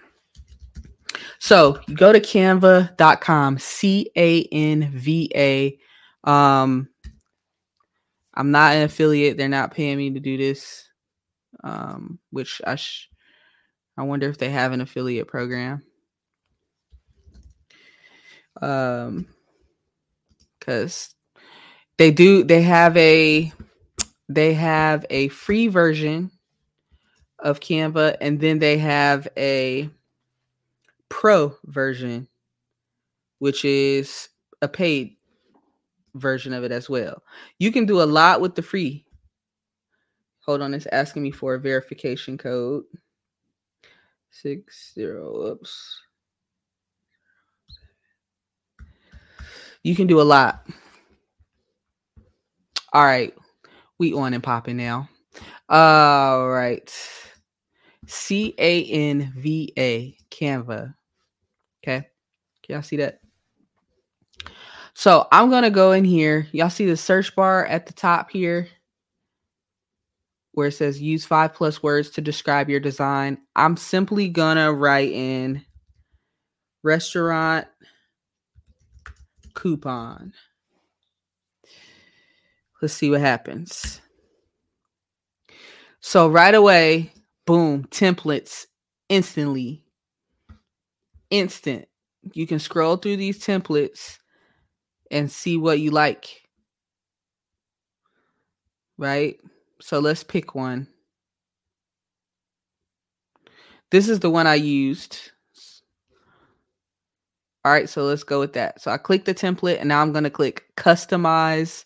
So 1.38 1.80
go 1.94 2.12
to 2.12 2.20
canva.com, 2.20 3.58
C 3.58 4.10
A 4.16 4.44
N 4.52 4.90
V 4.92 5.30
A. 5.34 5.78
Um, 6.24 6.88
I'm 8.34 8.50
not 8.50 8.74
an 8.74 8.82
affiliate. 8.82 9.36
They're 9.36 9.48
not 9.48 9.74
paying 9.74 9.98
me 9.98 10.10
to 10.12 10.20
do 10.20 10.36
this. 10.36 10.88
Um, 11.62 12.18
which 12.30 12.62
I 12.66 12.76
sh- 12.76 13.10
I 13.96 14.02
wonder 14.02 14.28
if 14.28 14.38
they 14.38 14.50
have 14.50 14.72
an 14.72 14.80
affiliate 14.80 15.28
program 15.28 15.82
um 18.62 19.26
because 20.58 21.14
they 21.96 22.10
do 22.10 22.42
they 22.44 22.62
have 22.62 22.96
a 22.96 23.52
they 24.28 24.52
have 24.54 25.06
a 25.10 25.28
free 25.28 25.68
version 25.68 26.30
of 27.42 27.60
canva 27.60 28.16
and 28.20 28.40
then 28.40 28.58
they 28.58 28.78
have 28.78 29.28
a 29.36 29.88
pro 31.08 31.54
version 31.66 32.28
which 33.38 33.64
is 33.64 34.28
a 34.62 34.68
paid 34.68 35.16
version 36.14 36.52
of 36.52 36.64
it 36.64 36.72
as 36.72 36.88
well 36.88 37.22
you 37.58 37.72
can 37.72 37.86
do 37.86 38.02
a 38.02 38.04
lot 38.04 38.40
with 38.40 38.54
the 38.54 38.62
free 38.62 39.04
hold 40.44 40.60
on 40.60 40.74
it's 40.74 40.86
asking 40.92 41.22
me 41.22 41.30
for 41.30 41.54
a 41.54 41.60
verification 41.60 42.36
code 42.36 42.84
six 44.30 44.92
zero 44.94 45.46
oops 45.46 46.00
You 49.82 49.96
can 49.96 50.06
do 50.06 50.20
a 50.20 50.22
lot. 50.22 50.66
All 52.92 53.04
right. 53.04 53.34
We 53.98 54.12
on 54.12 54.34
and 54.34 54.42
popping 54.42 54.76
now. 54.76 55.08
All 55.68 56.48
right. 56.48 56.92
C 58.10 58.54
A 58.58 58.84
N 58.84 59.32
V 59.36 59.72
A 59.78 60.16
Canva. 60.30 60.94
Okay. 61.82 62.06
Can 62.62 62.74
y'all 62.74 62.82
see 62.82 62.96
that? 62.96 63.20
So 64.94 65.28
I'm 65.30 65.48
going 65.48 65.62
to 65.62 65.70
go 65.70 65.92
in 65.92 66.04
here. 66.04 66.48
Y'all 66.52 66.70
see 66.70 66.86
the 66.86 66.96
search 66.96 67.34
bar 67.36 67.64
at 67.66 67.86
the 67.86 67.92
top 67.92 68.30
here 68.30 68.68
where 70.52 70.66
it 70.66 70.72
says 70.72 71.00
use 71.00 71.24
five 71.24 71.54
plus 71.54 71.82
words 71.82 72.10
to 72.10 72.20
describe 72.20 72.68
your 72.68 72.80
design. 72.80 73.38
I'm 73.54 73.76
simply 73.76 74.28
going 74.28 74.56
to 74.56 74.72
write 74.72 75.12
in 75.12 75.64
restaurant 76.82 77.68
coupon. 79.54 80.32
Let's 82.82 82.94
see 82.94 83.10
what 83.10 83.20
happens. 83.20 84.00
So 86.00 86.28
right 86.28 86.54
away, 86.54 87.12
boom, 87.50 87.84
templates 87.86 88.66
instantly. 89.08 89.82
Instant. 91.30 91.88
You 92.32 92.46
can 92.46 92.60
scroll 92.60 92.94
through 92.94 93.16
these 93.16 93.44
templates 93.44 94.18
and 95.10 95.28
see 95.28 95.56
what 95.56 95.80
you 95.80 95.90
like. 95.90 96.42
Right? 98.98 99.40
So 99.80 99.98
let's 99.98 100.22
pick 100.22 100.54
one. 100.54 100.86
This 103.90 104.08
is 104.08 104.20
the 104.20 104.30
one 104.30 104.46
I 104.46 104.54
used. 104.54 105.18
All 107.64 107.72
right, 107.72 107.88
so 107.88 108.04
let's 108.04 108.22
go 108.22 108.38
with 108.38 108.52
that. 108.52 108.80
So 108.80 108.92
I 108.92 108.96
click 108.96 109.24
the 109.24 109.34
template 109.34 109.80
and 109.80 109.88
now 109.88 110.02
I'm 110.02 110.12
going 110.12 110.22
to 110.22 110.30
click 110.30 110.66
customize 110.76 111.84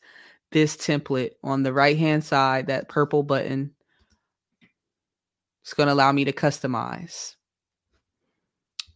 this 0.53 0.77
template 0.77 1.31
on 1.43 1.63
the 1.63 1.73
right 1.73 1.97
hand 1.97 2.23
side, 2.23 2.67
that 2.67 2.91
purple 2.91 3.23
button. 3.23 3.74
It's 5.65 5.73
going 5.73 5.87
to 5.87 5.95
allow 5.95 6.13
me 6.13 6.27
to 6.27 6.33
customize. 6.33 7.37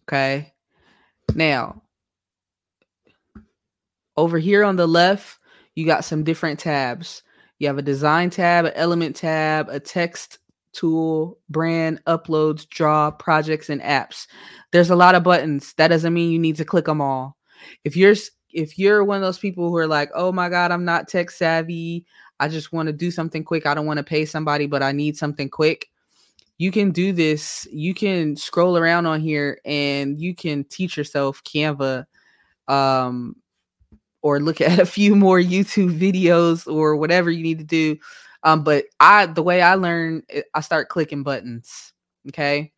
Okay. 0.02 0.52
Now, 1.34 1.82
over 4.18 4.38
here 4.38 4.64
on 4.64 4.76
the 4.76 4.86
left, 4.86 5.38
you 5.74 5.86
got 5.86 6.04
some 6.04 6.24
different 6.24 6.60
tabs. 6.60 7.22
You 7.58 7.68
have 7.68 7.78
a 7.78 7.82
design 7.82 8.28
tab, 8.28 8.66
an 8.66 8.72
element 8.74 9.16
tab, 9.16 9.70
a 9.70 9.80
text 9.80 10.40
tool, 10.72 11.38
brand, 11.48 12.02
uploads, 12.06 12.68
draw, 12.68 13.10
projects, 13.12 13.70
and 13.70 13.80
apps. 13.80 14.26
There's 14.70 14.90
a 14.90 14.96
lot 14.96 15.14
of 15.14 15.22
buttons. 15.22 15.72
That 15.78 15.88
doesn't 15.88 16.12
mean 16.12 16.30
you 16.30 16.38
need 16.38 16.56
to 16.56 16.66
click 16.66 16.84
them 16.84 17.00
all. 17.00 17.38
If 17.84 17.96
you're 17.96 18.14
if 18.50 18.78
you're 18.78 19.04
one 19.04 19.16
of 19.16 19.22
those 19.22 19.38
people 19.38 19.70
who 19.70 19.76
are 19.76 19.86
like, 19.86 20.10
"Oh 20.14 20.32
my 20.32 20.50
god, 20.50 20.70
I'm 20.70 20.84
not 20.84 21.08
tech 21.08 21.30
savvy. 21.30 22.04
I 22.40 22.48
just 22.48 22.72
want 22.74 22.88
to 22.88 22.92
do 22.92 23.10
something 23.10 23.42
quick. 23.42 23.64
I 23.64 23.74
don't 23.74 23.86
want 23.86 23.98
to 23.98 24.04
pay 24.04 24.26
somebody, 24.26 24.66
but 24.66 24.82
I 24.82 24.92
need 24.92 25.16
something 25.16 25.48
quick." 25.48 25.88
You 26.58 26.70
can 26.72 26.90
do 26.90 27.12
this. 27.12 27.66
You 27.70 27.94
can 27.94 28.36
scroll 28.36 28.76
around 28.76 29.06
on 29.06 29.20
here 29.20 29.60
and 29.64 30.20
you 30.20 30.34
can 30.34 30.64
teach 30.64 30.96
yourself 30.96 31.42
Canva 31.44 32.04
um 32.66 33.36
or 34.20 34.40
look 34.40 34.60
at 34.60 34.78
a 34.78 34.86
few 34.86 35.16
more 35.16 35.40
YouTube 35.40 35.98
videos 35.98 36.70
or 36.70 36.96
whatever 36.96 37.30
you 37.30 37.42
need 37.42 37.58
to 37.58 37.64
do 37.64 37.98
um, 38.42 38.62
but 38.62 38.84
I 39.00 39.26
the 39.26 39.42
way 39.42 39.62
I 39.62 39.74
learn, 39.74 40.22
I 40.54 40.60
start 40.60 40.88
clicking 40.88 41.22
buttons. 41.22 41.92
Okay. 42.28 42.72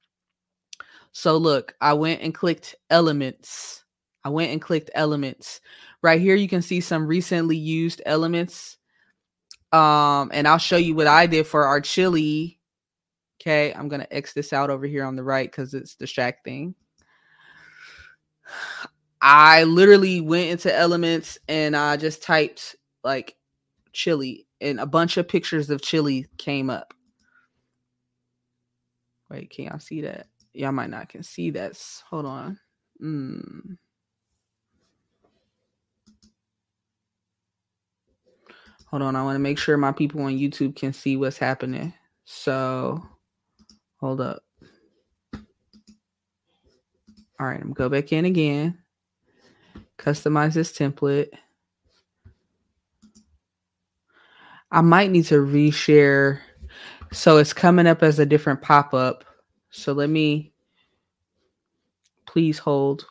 So 1.12 1.36
look, 1.36 1.74
I 1.80 1.92
went 1.94 2.22
and 2.22 2.34
clicked 2.34 2.74
elements. 2.88 3.84
I 4.24 4.28
went 4.28 4.52
and 4.52 4.62
clicked 4.62 4.90
elements. 4.94 5.60
Right 6.02 6.20
here, 6.20 6.34
you 6.34 6.48
can 6.48 6.62
see 6.62 6.80
some 6.80 7.06
recently 7.06 7.56
used 7.56 8.00
elements. 8.06 8.78
Um, 9.72 10.30
and 10.32 10.48
I'll 10.48 10.58
show 10.58 10.76
you 10.76 10.94
what 10.94 11.06
I 11.06 11.26
did 11.26 11.46
for 11.46 11.66
our 11.66 11.80
chili. 11.80 12.58
Okay, 13.40 13.72
I'm 13.72 13.88
gonna 13.88 14.06
X 14.10 14.32
this 14.34 14.52
out 14.52 14.70
over 14.70 14.86
here 14.86 15.04
on 15.04 15.16
the 15.16 15.24
right 15.24 15.50
because 15.50 15.72
it's 15.72 15.94
distracting. 15.94 16.74
I 19.22 19.64
literally 19.64 20.20
went 20.20 20.50
into 20.50 20.74
elements 20.74 21.38
and 21.48 21.76
I 21.76 21.96
just 21.96 22.22
typed 22.22 22.76
like 23.04 23.36
chili 23.92 24.46
and 24.60 24.80
a 24.80 24.86
bunch 24.86 25.16
of 25.16 25.28
pictures 25.28 25.70
of 25.70 25.82
chili 25.82 26.26
came 26.38 26.70
up. 26.70 26.94
Wait, 29.30 29.50
can 29.50 29.66
y'all 29.66 29.78
see 29.78 30.02
that? 30.02 30.26
Y'all 30.52 30.72
might 30.72 30.90
not 30.90 31.08
can 31.08 31.22
see 31.22 31.50
that. 31.50 31.80
Hold 32.10 32.26
on. 32.26 32.58
Mm. 33.02 33.78
Hold 38.86 39.02
on, 39.02 39.14
I 39.14 39.22
want 39.22 39.36
to 39.36 39.40
make 39.40 39.56
sure 39.56 39.76
my 39.76 39.92
people 39.92 40.22
on 40.22 40.32
YouTube 40.32 40.74
can 40.74 40.92
see 40.92 41.16
what's 41.16 41.38
happening. 41.38 41.94
So, 42.24 43.00
hold 44.00 44.20
up. 44.20 44.42
All 47.38 47.46
right, 47.46 47.60
I'm 47.60 47.72
go 47.72 47.88
back 47.88 48.12
in 48.12 48.24
again. 48.24 48.78
Customize 49.98 50.54
this 50.54 50.72
template. 50.72 51.28
I 54.70 54.80
might 54.80 55.10
need 55.10 55.26
to 55.26 55.36
reshare. 55.36 56.40
So 57.12 57.38
it's 57.38 57.52
coming 57.52 57.86
up 57.86 58.02
as 58.02 58.18
a 58.18 58.26
different 58.26 58.62
pop-up. 58.62 59.24
So 59.70 59.92
let 59.92 60.10
me 60.10 60.52
please 62.26 62.58
hold 62.58 63.06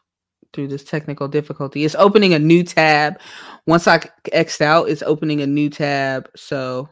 through 0.54 0.68
this 0.68 0.84
technical 0.84 1.28
difficulty. 1.28 1.84
It's 1.84 1.96
opening 1.96 2.34
a 2.34 2.40
new 2.40 2.64
tab. 2.64 3.20
Once 3.68 3.88
I 3.88 4.00
X'd 4.32 4.62
out, 4.62 4.90
it's 4.90 5.04
opening 5.04 5.42
a 5.42 5.48
new 5.48 5.70
tab. 5.70 6.30
So 6.36 6.88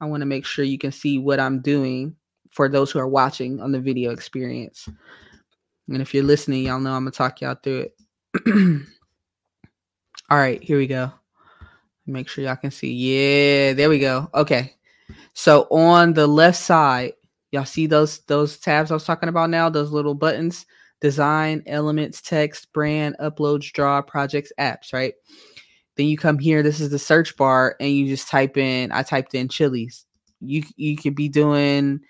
I 0.00 0.06
want 0.06 0.20
to 0.20 0.26
make 0.26 0.44
sure 0.44 0.64
you 0.64 0.78
can 0.78 0.92
see 0.92 1.18
what 1.18 1.40
I'm 1.40 1.60
doing 1.60 2.16
for 2.50 2.68
those 2.68 2.90
who 2.90 2.98
are 2.98 3.08
watching 3.08 3.60
on 3.60 3.72
the 3.72 3.80
video 3.80 4.10
experience. 4.10 4.88
And 5.88 6.02
if 6.02 6.12
you're 6.12 6.24
listening, 6.24 6.64
y'all 6.64 6.80
know 6.80 6.92
I'm 6.92 7.04
to 7.06 7.10
talk 7.10 7.40
y'all 7.40 7.56
through 7.62 7.88
it. 7.88 8.46
All 10.30 10.36
right, 10.36 10.62
here 10.62 10.76
we 10.78 10.86
go. 10.86 11.12
Make 12.06 12.28
sure 12.28 12.44
y'all 12.44 12.56
can 12.56 12.70
see. 12.70 12.92
Yeah, 12.92 13.72
there 13.72 13.88
we 13.88 13.98
go. 13.98 14.30
Okay. 14.34 14.74
So 15.34 15.66
on 15.70 16.14
the 16.14 16.26
left 16.26 16.58
side, 16.58 17.14
y'all 17.52 17.64
see 17.64 17.86
those 17.86 18.20
those 18.20 18.58
tabs 18.58 18.90
I 18.90 18.94
was 18.94 19.04
talking 19.04 19.28
about 19.28 19.50
now, 19.50 19.68
those 19.68 19.92
little 19.92 20.14
buttons 20.14 20.66
design, 21.00 21.62
elements, 21.66 22.20
text, 22.20 22.72
brand, 22.72 23.16
uploads, 23.20 23.72
draw, 23.72 24.02
projects, 24.02 24.52
apps, 24.58 24.92
right? 24.92 25.14
Then 25.96 26.06
you 26.06 26.16
come 26.16 26.38
here, 26.38 26.62
this 26.62 26.80
is 26.80 26.90
the 26.90 26.98
search 26.98 27.36
bar, 27.36 27.76
and 27.80 27.90
you 27.90 28.06
just 28.06 28.28
type 28.28 28.56
in, 28.56 28.92
I 28.92 29.02
typed 29.02 29.34
in 29.34 29.48
chilies. 29.48 30.06
You 30.40 30.62
you 30.76 30.96
could 30.96 31.14
be 31.14 31.28
doing 31.28 32.00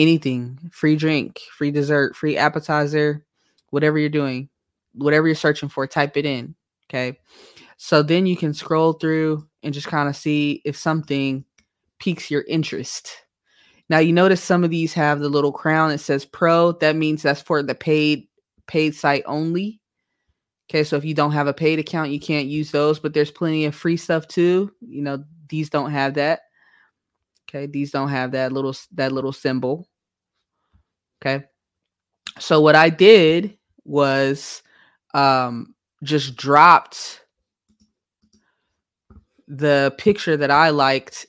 anything, 0.00 0.58
free 0.72 0.96
drink, 0.96 1.40
free 1.56 1.70
dessert, 1.70 2.16
free 2.16 2.36
appetizer, 2.36 3.24
whatever 3.70 3.98
you're 3.98 4.08
doing, 4.08 4.48
whatever 4.94 5.26
you're 5.26 5.36
searching 5.36 5.68
for, 5.68 5.86
type 5.86 6.16
it 6.16 6.26
in. 6.26 6.54
Okay. 6.88 7.18
So 7.76 8.02
then 8.02 8.26
you 8.26 8.36
can 8.36 8.52
scroll 8.52 8.94
through 8.94 9.46
and 9.62 9.74
just 9.74 9.86
kind 9.86 10.08
of 10.08 10.16
see 10.16 10.62
if 10.64 10.76
something 10.76 11.44
piques 11.98 12.30
your 12.30 12.44
interest. 12.48 13.24
Now 13.88 13.98
you 13.98 14.12
notice 14.12 14.42
some 14.42 14.64
of 14.64 14.70
these 14.70 14.92
have 14.94 15.20
the 15.20 15.28
little 15.28 15.52
crown 15.52 15.90
that 15.90 15.98
says 15.98 16.24
pro. 16.24 16.72
That 16.72 16.96
means 16.96 17.22
that's 17.22 17.42
for 17.42 17.62
the 17.62 17.74
paid 17.74 18.26
paid 18.66 18.94
site 18.94 19.24
only. 19.26 19.80
Okay, 20.70 20.84
so 20.84 20.96
if 20.96 21.04
you 21.04 21.14
don't 21.14 21.32
have 21.32 21.48
a 21.48 21.52
paid 21.52 21.80
account, 21.80 22.12
you 22.12 22.20
can't 22.20 22.46
use 22.46 22.70
those, 22.70 23.00
but 23.00 23.12
there's 23.12 23.32
plenty 23.32 23.64
of 23.64 23.74
free 23.74 23.96
stuff 23.96 24.28
too. 24.28 24.72
You 24.80 25.02
know, 25.02 25.24
these 25.48 25.68
don't 25.68 25.90
have 25.90 26.14
that. 26.14 26.42
Okay, 27.48 27.66
these 27.66 27.90
don't 27.90 28.10
have 28.10 28.30
that 28.32 28.52
little 28.52 28.76
that 28.92 29.10
little 29.10 29.32
symbol. 29.32 29.88
Okay. 31.20 31.44
So 32.38 32.60
what 32.60 32.74
I 32.74 32.88
did 32.90 33.56
was 33.84 34.62
um 35.14 35.74
just 36.02 36.36
dropped 36.36 37.24
the 39.48 39.94
picture 39.98 40.36
that 40.36 40.50
I 40.50 40.70
liked 40.70 41.26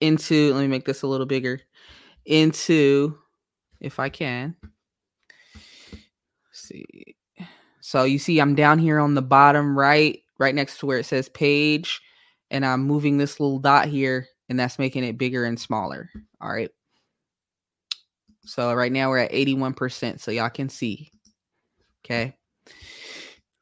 into 0.00 0.54
let 0.54 0.60
me 0.60 0.68
make 0.68 0.84
this 0.84 1.02
a 1.02 1.06
little 1.06 1.26
bigger 1.26 1.60
into 2.24 3.18
if 3.80 3.98
I 3.98 4.08
can 4.08 4.56
see. 6.54 7.16
So 7.80 8.04
you 8.04 8.18
see, 8.18 8.40
I'm 8.40 8.54
down 8.54 8.78
here 8.78 8.98
on 8.98 9.14
the 9.14 9.22
bottom 9.22 9.78
right, 9.78 10.20
right 10.38 10.54
next 10.54 10.78
to 10.78 10.86
where 10.86 10.98
it 10.98 11.06
says 11.06 11.28
page, 11.28 12.00
and 12.50 12.64
I'm 12.64 12.84
moving 12.84 13.18
this 13.18 13.40
little 13.40 13.58
dot 13.58 13.88
here, 13.88 14.26
and 14.48 14.58
that's 14.58 14.78
making 14.78 15.04
it 15.04 15.18
bigger 15.18 15.44
and 15.44 15.58
smaller. 15.60 16.10
All 16.40 16.50
right. 16.50 16.70
So 18.44 18.72
right 18.74 18.92
now 18.92 19.10
we're 19.10 19.18
at 19.18 19.32
81%, 19.32 20.20
so 20.20 20.30
y'all 20.30 20.50
can 20.50 20.68
see. 20.68 21.10
Okay. 22.04 22.36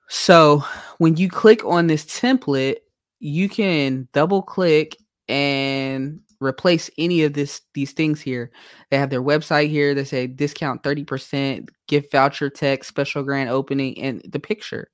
So 0.09 0.65
when 0.99 1.17
you 1.17 1.29
click 1.29 1.65
on 1.65 1.87
this 1.87 2.05
template, 2.05 2.77
you 3.21 3.49
can 3.49 4.09
double 4.13 4.43
click 4.43 4.97
and 5.29 6.21
replace 6.41 6.91
any 6.99 7.23
of 7.23 7.33
this 7.33 7.63
these 7.75 7.93
things 7.93 8.21
here. 8.21 8.51
They 8.91 8.99
have 8.99 9.11
their 9.11 9.23
website 9.23 9.71
here. 9.71 9.95
They 9.95 10.05
say 10.05 10.27
discount 10.27 10.83
30%, 10.83 11.69
gift 11.87 12.13
voucher 12.13 12.51
text, 12.51 12.89
special 12.89 13.23
grand 13.23 13.51
opening, 13.51 13.99
and 14.01 14.21
the 14.29 14.41
picture. 14.41 14.91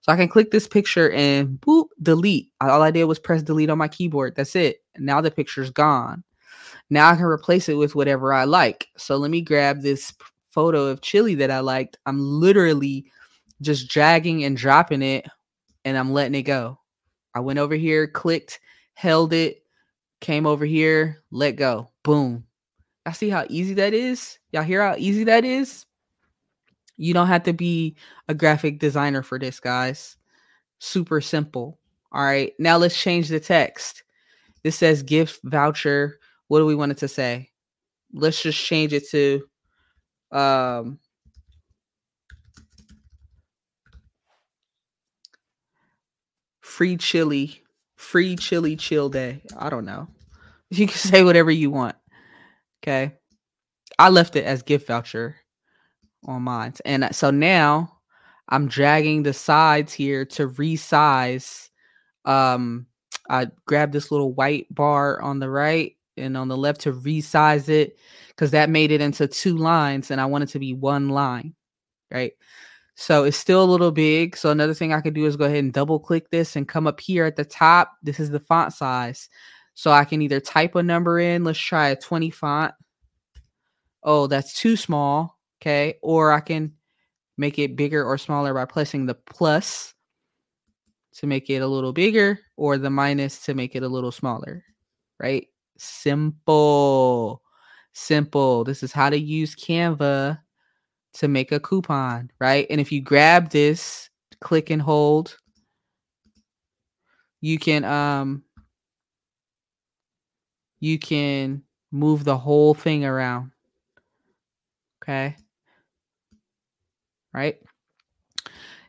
So 0.00 0.12
I 0.12 0.16
can 0.16 0.28
click 0.28 0.50
this 0.50 0.66
picture 0.66 1.10
and 1.10 1.60
boop, 1.60 1.86
delete. 2.02 2.50
All 2.60 2.82
I 2.82 2.90
did 2.90 3.04
was 3.04 3.18
press 3.18 3.42
delete 3.42 3.70
on 3.70 3.78
my 3.78 3.88
keyboard. 3.88 4.34
That's 4.36 4.56
it. 4.56 4.78
Now 4.96 5.20
the 5.20 5.30
picture's 5.30 5.70
gone. 5.70 6.24
Now 6.90 7.10
I 7.10 7.16
can 7.16 7.24
replace 7.24 7.68
it 7.68 7.74
with 7.74 7.94
whatever 7.94 8.32
I 8.32 8.44
like. 8.44 8.88
So 8.96 9.16
let 9.16 9.30
me 9.30 9.40
grab 9.40 9.82
this 9.82 10.12
photo 10.50 10.86
of 10.86 11.00
chili 11.00 11.34
that 11.36 11.50
I 11.50 11.60
liked. 11.60 11.98
I'm 12.06 12.20
literally 12.20 13.06
just 13.60 13.88
dragging 13.88 14.44
and 14.44 14.56
dropping 14.56 15.02
it 15.02 15.26
and 15.84 15.96
I'm 15.96 16.12
letting 16.12 16.34
it 16.34 16.42
go. 16.42 16.78
I 17.34 17.40
went 17.40 17.58
over 17.58 17.74
here, 17.74 18.06
clicked, 18.06 18.60
held 18.94 19.32
it, 19.32 19.62
came 20.20 20.46
over 20.46 20.64
here, 20.64 21.22
let 21.30 21.52
go. 21.52 21.90
Boom. 22.02 22.44
I 23.04 23.12
see 23.12 23.28
how 23.28 23.46
easy 23.48 23.74
that 23.74 23.94
is. 23.94 24.38
Y'all 24.52 24.62
hear 24.62 24.82
how 24.82 24.96
easy 24.98 25.24
that 25.24 25.44
is? 25.44 25.86
You 26.96 27.14
don't 27.14 27.26
have 27.28 27.42
to 27.44 27.52
be 27.52 27.96
a 28.28 28.34
graphic 28.34 28.78
designer 28.78 29.22
for 29.22 29.38
this, 29.38 29.60
guys. 29.60 30.16
Super 30.78 31.20
simple. 31.20 31.78
All 32.12 32.24
right. 32.24 32.54
Now 32.58 32.78
let's 32.78 33.00
change 33.00 33.28
the 33.28 33.40
text. 33.40 34.02
This 34.62 34.76
says 34.76 35.02
gift 35.02 35.40
voucher. 35.44 36.18
What 36.48 36.60
do 36.60 36.66
we 36.66 36.74
want 36.74 36.92
it 36.92 36.98
to 36.98 37.08
say? 37.08 37.50
Let's 38.12 38.42
just 38.42 38.62
change 38.64 38.92
it 38.92 39.08
to 39.10 39.42
um 40.32 40.98
free 46.60 46.96
chili 46.96 47.62
free 47.96 48.36
chili 48.36 48.76
chill 48.76 49.08
day. 49.08 49.42
I 49.56 49.70
don't 49.70 49.84
know. 49.84 50.08
You 50.68 50.88
can 50.88 50.96
say 50.96 51.22
whatever 51.22 51.52
you 51.52 51.70
want. 51.70 51.94
Okay. 52.82 53.12
I 54.00 54.08
left 54.08 54.34
it 54.34 54.44
as 54.44 54.62
gift 54.62 54.88
voucher 54.88 55.36
on 56.24 56.42
mine. 56.42 56.74
And 56.84 57.08
so 57.14 57.30
now 57.30 57.98
I'm 58.48 58.66
dragging 58.66 59.22
the 59.22 59.32
sides 59.32 59.92
here 59.92 60.24
to 60.24 60.48
resize. 60.48 61.70
Um, 62.24 62.86
I 63.30 63.46
grabbed 63.66 63.92
this 63.92 64.10
little 64.10 64.32
white 64.32 64.66
bar 64.74 65.22
on 65.22 65.38
the 65.38 65.48
right 65.48 65.95
and 66.16 66.36
on 66.36 66.48
the 66.48 66.56
left 66.56 66.82
to 66.82 66.92
resize 66.92 67.68
it 67.68 67.98
because 68.28 68.50
that 68.50 68.70
made 68.70 68.90
it 68.90 69.00
into 69.00 69.26
two 69.26 69.56
lines 69.56 70.10
and 70.10 70.20
I 70.20 70.26
want 70.26 70.44
it 70.44 70.48
to 70.50 70.58
be 70.58 70.72
one 70.72 71.08
line. 71.08 71.54
Right. 72.10 72.32
So 72.94 73.24
it's 73.24 73.36
still 73.36 73.62
a 73.62 73.70
little 73.70 73.92
big. 73.92 74.36
So 74.36 74.50
another 74.50 74.74
thing 74.74 74.92
I 74.92 75.00
could 75.00 75.14
do 75.14 75.26
is 75.26 75.36
go 75.36 75.44
ahead 75.44 75.58
and 75.58 75.72
double 75.72 76.00
click 76.00 76.30
this 76.30 76.56
and 76.56 76.66
come 76.66 76.86
up 76.86 76.98
here 76.98 77.24
at 77.24 77.36
the 77.36 77.44
top. 77.44 77.92
This 78.02 78.18
is 78.18 78.30
the 78.30 78.40
font 78.40 78.72
size. 78.72 79.28
So 79.74 79.90
I 79.90 80.06
can 80.06 80.22
either 80.22 80.40
type 80.40 80.74
a 80.74 80.82
number 80.82 81.18
in. 81.18 81.44
Let's 81.44 81.58
try 81.58 81.88
a 81.88 81.96
20 81.96 82.30
font. 82.30 82.74
Oh, 84.02 84.26
that's 84.26 84.58
too 84.58 84.76
small. 84.76 85.38
Okay. 85.60 85.96
Or 86.02 86.32
I 86.32 86.40
can 86.40 86.72
make 87.36 87.58
it 87.58 87.76
bigger 87.76 88.02
or 88.02 88.16
smaller 88.16 88.54
by 88.54 88.64
pressing 88.64 89.04
the 89.04 89.14
plus 89.14 89.92
to 91.16 91.26
make 91.26 91.50
it 91.50 91.62
a 91.62 91.66
little 91.66 91.92
bigger 91.92 92.38
or 92.56 92.78
the 92.78 92.90
minus 92.90 93.44
to 93.44 93.54
make 93.54 93.76
it 93.76 93.82
a 93.82 93.88
little 93.88 94.12
smaller. 94.12 94.64
Right? 95.20 95.48
Simple. 95.78 97.42
Simple. 97.92 98.64
This 98.64 98.82
is 98.82 98.92
how 98.92 99.10
to 99.10 99.18
use 99.18 99.54
Canva 99.54 100.38
to 101.14 101.28
make 101.28 101.52
a 101.52 101.60
coupon, 101.60 102.30
right? 102.40 102.66
And 102.68 102.80
if 102.80 102.92
you 102.92 103.00
grab 103.00 103.50
this, 103.50 104.10
click 104.40 104.70
and 104.70 104.82
hold, 104.82 105.36
you 107.40 107.58
can 107.58 107.84
um 107.84 108.42
you 110.80 110.98
can 110.98 111.62
move 111.90 112.24
the 112.24 112.36
whole 112.36 112.74
thing 112.74 113.04
around. 113.04 113.52
Okay? 115.02 115.36
Right? 117.32 117.58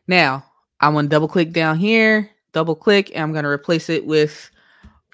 Now, 0.06 0.44
I'm 0.80 0.92
going 0.92 1.06
to 1.06 1.08
double 1.08 1.28
click 1.28 1.52
down 1.52 1.78
here, 1.78 2.30
double 2.52 2.74
click, 2.74 3.10
and 3.14 3.22
I'm 3.22 3.32
going 3.32 3.44
to 3.44 3.50
replace 3.50 3.88
it 3.88 4.04
with 4.04 4.50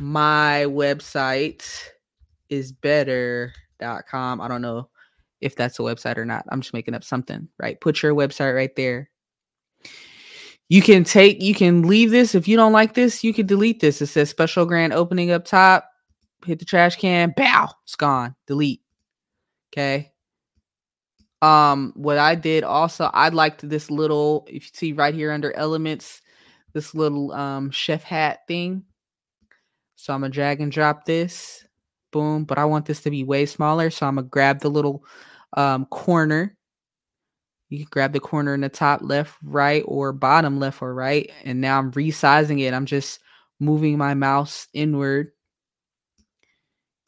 my 0.00 0.64
website 0.68 1.64
is 2.48 2.72
better.com. 2.72 4.40
I 4.40 4.48
don't 4.48 4.62
know 4.62 4.88
if 5.40 5.56
that's 5.56 5.78
a 5.78 5.82
website 5.82 6.16
or 6.16 6.24
not. 6.24 6.44
I'm 6.50 6.60
just 6.60 6.74
making 6.74 6.94
up 6.94 7.04
something, 7.04 7.48
right? 7.58 7.80
Put 7.80 8.02
your 8.02 8.14
website 8.14 8.54
right 8.54 8.74
there. 8.76 9.10
You 10.68 10.80
can 10.80 11.04
take, 11.04 11.42
you 11.42 11.54
can 11.54 11.82
leave 11.82 12.10
this. 12.10 12.34
If 12.34 12.48
you 12.48 12.56
don't 12.56 12.72
like 12.72 12.94
this, 12.94 13.22
you 13.22 13.34
can 13.34 13.46
delete 13.46 13.80
this. 13.80 14.00
It 14.00 14.06
says 14.06 14.30
special 14.30 14.64
grand 14.64 14.92
opening 14.92 15.30
up 15.30 15.44
top. 15.44 15.88
Hit 16.44 16.58
the 16.58 16.64
trash 16.64 16.96
can. 16.96 17.34
Bow. 17.36 17.68
It's 17.84 17.96
gone. 17.96 18.34
Delete. 18.46 18.80
Okay. 19.72 20.12
Um, 21.42 21.92
what 21.94 22.16
I 22.16 22.34
did 22.34 22.64
also, 22.64 23.10
I 23.12 23.28
liked 23.28 23.68
this 23.68 23.90
little, 23.90 24.46
if 24.48 24.64
you 24.64 24.70
see 24.72 24.92
right 24.94 25.14
here 25.14 25.30
under 25.30 25.54
elements, 25.54 26.22
this 26.72 26.94
little 26.94 27.32
um 27.32 27.70
chef 27.70 28.02
hat 28.02 28.40
thing. 28.46 28.84
So 30.04 30.12
I'm 30.12 30.20
gonna 30.20 30.30
drag 30.30 30.60
and 30.60 30.70
drop 30.70 31.06
this. 31.06 31.64
Boom. 32.12 32.44
But 32.44 32.58
I 32.58 32.66
want 32.66 32.84
this 32.84 33.00
to 33.04 33.10
be 33.10 33.24
way 33.24 33.46
smaller. 33.46 33.88
So 33.88 34.06
I'm 34.06 34.16
gonna 34.16 34.26
grab 34.26 34.60
the 34.60 34.68
little 34.68 35.02
um, 35.56 35.86
corner. 35.86 36.54
You 37.70 37.78
can 37.78 37.88
grab 37.90 38.12
the 38.12 38.20
corner 38.20 38.52
in 38.52 38.60
the 38.60 38.68
top 38.68 39.00
left, 39.02 39.38
right, 39.42 39.82
or 39.86 40.12
bottom 40.12 40.60
left 40.60 40.82
or 40.82 40.92
right. 40.92 41.32
And 41.44 41.58
now 41.62 41.78
I'm 41.78 41.90
resizing 41.90 42.60
it. 42.60 42.74
I'm 42.74 42.84
just 42.84 43.20
moving 43.60 43.96
my 43.96 44.12
mouse 44.12 44.68
inward. 44.74 45.32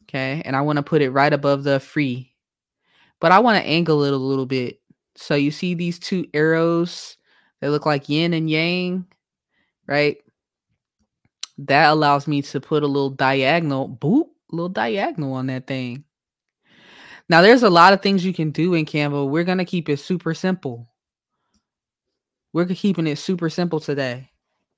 Okay. 0.05 0.41
And 0.43 0.55
I 0.55 0.61
want 0.61 0.77
to 0.77 0.83
put 0.83 1.03
it 1.03 1.11
right 1.11 1.31
above 1.31 1.65
the 1.65 1.79
free. 1.79 2.33
But 3.19 3.31
I 3.31 3.37
want 3.37 3.61
to 3.63 3.69
angle 3.69 4.05
it 4.05 4.13
a 4.13 4.17
little 4.17 4.47
bit. 4.47 4.79
So 5.15 5.35
you 5.35 5.51
see 5.51 5.75
these 5.75 5.99
two 5.99 6.25
arrows 6.33 7.15
they 7.61 7.69
look 7.69 7.85
like 7.85 8.09
yin 8.09 8.33
and 8.33 8.49
yang, 8.49 9.05
right? 9.85 10.17
That 11.59 11.89
allows 11.89 12.27
me 12.27 12.41
to 12.43 12.59
put 12.59 12.83
a 12.83 12.87
little 12.87 13.09
diagonal, 13.09 13.89
boop, 13.89 14.25
little 14.51 14.69
diagonal 14.69 15.33
on 15.33 15.47
that 15.47 15.67
thing. 15.67 16.03
Now, 17.29 17.41
there's 17.41 17.63
a 17.63 17.69
lot 17.69 17.93
of 17.93 18.01
things 18.01 18.23
you 18.23 18.33
can 18.33 18.51
do 18.51 18.73
in 18.73 18.85
Canva. 18.85 19.29
We're 19.29 19.43
to 19.43 19.65
keep 19.65 19.89
it 19.89 19.97
super 19.97 20.33
simple. 20.33 20.87
We're 22.53 22.65
keeping 22.65 23.07
it 23.07 23.17
super 23.17 23.49
simple 23.49 23.79
today. 23.79 24.29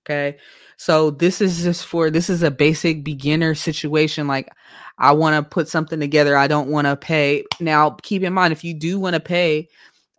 Okay. 0.05 0.37
So 0.77 1.11
this 1.11 1.41
is 1.41 1.63
just 1.63 1.85
for 1.85 2.09
this 2.09 2.29
is 2.29 2.41
a 2.41 2.49
basic 2.49 3.03
beginner 3.03 3.53
situation. 3.53 4.27
Like 4.27 4.49
I 4.97 5.11
want 5.11 5.35
to 5.35 5.47
put 5.47 5.67
something 5.67 5.99
together. 5.99 6.35
I 6.35 6.47
don't 6.47 6.69
want 6.69 6.87
to 6.87 6.95
pay. 6.95 7.43
Now, 7.59 7.91
keep 8.01 8.23
in 8.23 8.33
mind 8.33 8.53
if 8.53 8.63
you 8.63 8.73
do 8.73 8.99
want 8.99 9.13
to 9.13 9.19
pay 9.19 9.67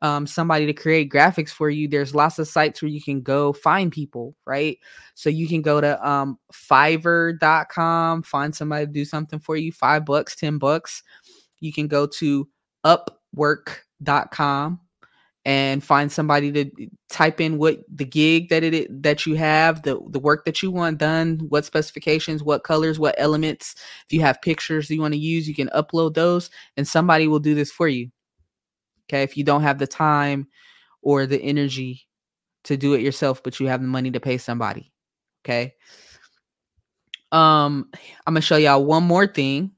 um, 0.03 0.27
somebody 0.27 0.67
to 0.67 0.73
create 0.73 1.13
graphics 1.13 1.51
for 1.51 1.69
you, 1.71 1.87
there's 1.89 2.15
lots 2.15 2.39
of 2.39 2.49
sites 2.49 2.81
where 2.81 2.89
you 2.89 3.03
can 3.03 3.21
go 3.21 3.53
find 3.53 3.93
people, 3.93 4.35
right? 4.47 4.79
So 5.15 5.29
you 5.29 5.47
can 5.47 5.63
go 5.63 5.81
to 5.81 6.09
um, 6.09 6.39
fiverr.com, 6.53 8.23
find 8.23 8.55
somebody 8.55 8.87
to 8.87 8.93
do 8.93 9.05
something 9.05 9.41
for 9.41 9.57
you, 9.57 9.73
five 9.73 10.05
bucks, 10.05 10.37
10 10.37 10.59
bucks. 10.59 11.03
You 11.61 11.73
can 11.73 11.89
go 11.89 12.07
to 12.07 12.49
upwork.com 12.85 14.81
and 15.47 15.83
find 15.83 16.13
somebody 16.13 16.53
to 16.53 16.71
type 17.09 17.41
in 17.41 17.57
what 17.57 17.81
the 17.95 18.05
gig 18.05 18.51
that 18.51 18.63
it 18.63 19.03
that 19.03 19.25
you 19.25 19.35
have 19.35 19.83
the 19.83 19.99
the 20.11 20.19
work 20.19 20.45
that 20.45 20.63
you 20.63 20.71
want 20.71 20.99
done 20.99 21.39
what 21.49 21.65
specifications 21.65 22.43
what 22.43 22.63
colors 22.63 22.99
what 22.99 23.15
elements 23.17 23.75
if 24.05 24.13
you 24.13 24.21
have 24.21 24.41
pictures 24.43 24.91
you 24.91 25.01
want 25.01 25.15
to 25.15 25.19
use 25.19 25.49
you 25.49 25.55
can 25.55 25.69
upload 25.69 26.13
those 26.13 26.51
and 26.77 26.87
somebody 26.87 27.27
will 27.27 27.39
do 27.39 27.55
this 27.55 27.73
for 27.73 27.89
you 27.89 28.11
Okay. 29.11 29.25
If 29.25 29.37
you 29.37 29.43
don't 29.43 29.63
have 29.63 29.79
the 29.79 29.89
time 29.89 30.47
or 31.03 31.27
the 31.27 31.43
energy 31.43 32.07
to 32.65 32.77
do 32.77 32.95
it 32.95 33.01
yourself, 33.01 33.43
but 33.43 33.59
you 33.59 33.67
have 33.67 33.81
the 33.81 33.89
money 33.89 34.11
to 34.13 34.21
pay 34.21 34.39
somebody. 34.39 34.93
Okay. 35.45 35.75
Um, 37.33 37.91
I'm 38.27 38.35
gonna 38.35 38.41
show 38.41 38.57
y'all 38.57 38.85
one 38.85 39.03
more 39.03 39.27
thing. 39.27 39.73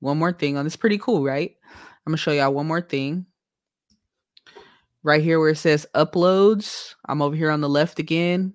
One 0.00 0.18
more 0.18 0.32
thing 0.32 0.56
on 0.56 0.64
this 0.64 0.76
pretty 0.76 0.98
cool, 0.98 1.22
right? 1.22 1.54
I'm 1.64 2.10
gonna 2.10 2.16
show 2.16 2.32
y'all 2.32 2.52
one 2.52 2.66
more 2.66 2.80
thing. 2.80 3.26
Right 5.04 5.22
here 5.22 5.38
where 5.38 5.50
it 5.50 5.56
says 5.56 5.86
uploads. 5.94 6.94
I'm 7.06 7.22
over 7.22 7.36
here 7.36 7.50
on 7.50 7.60
the 7.60 7.68
left 7.68 8.00
again. 8.00 8.54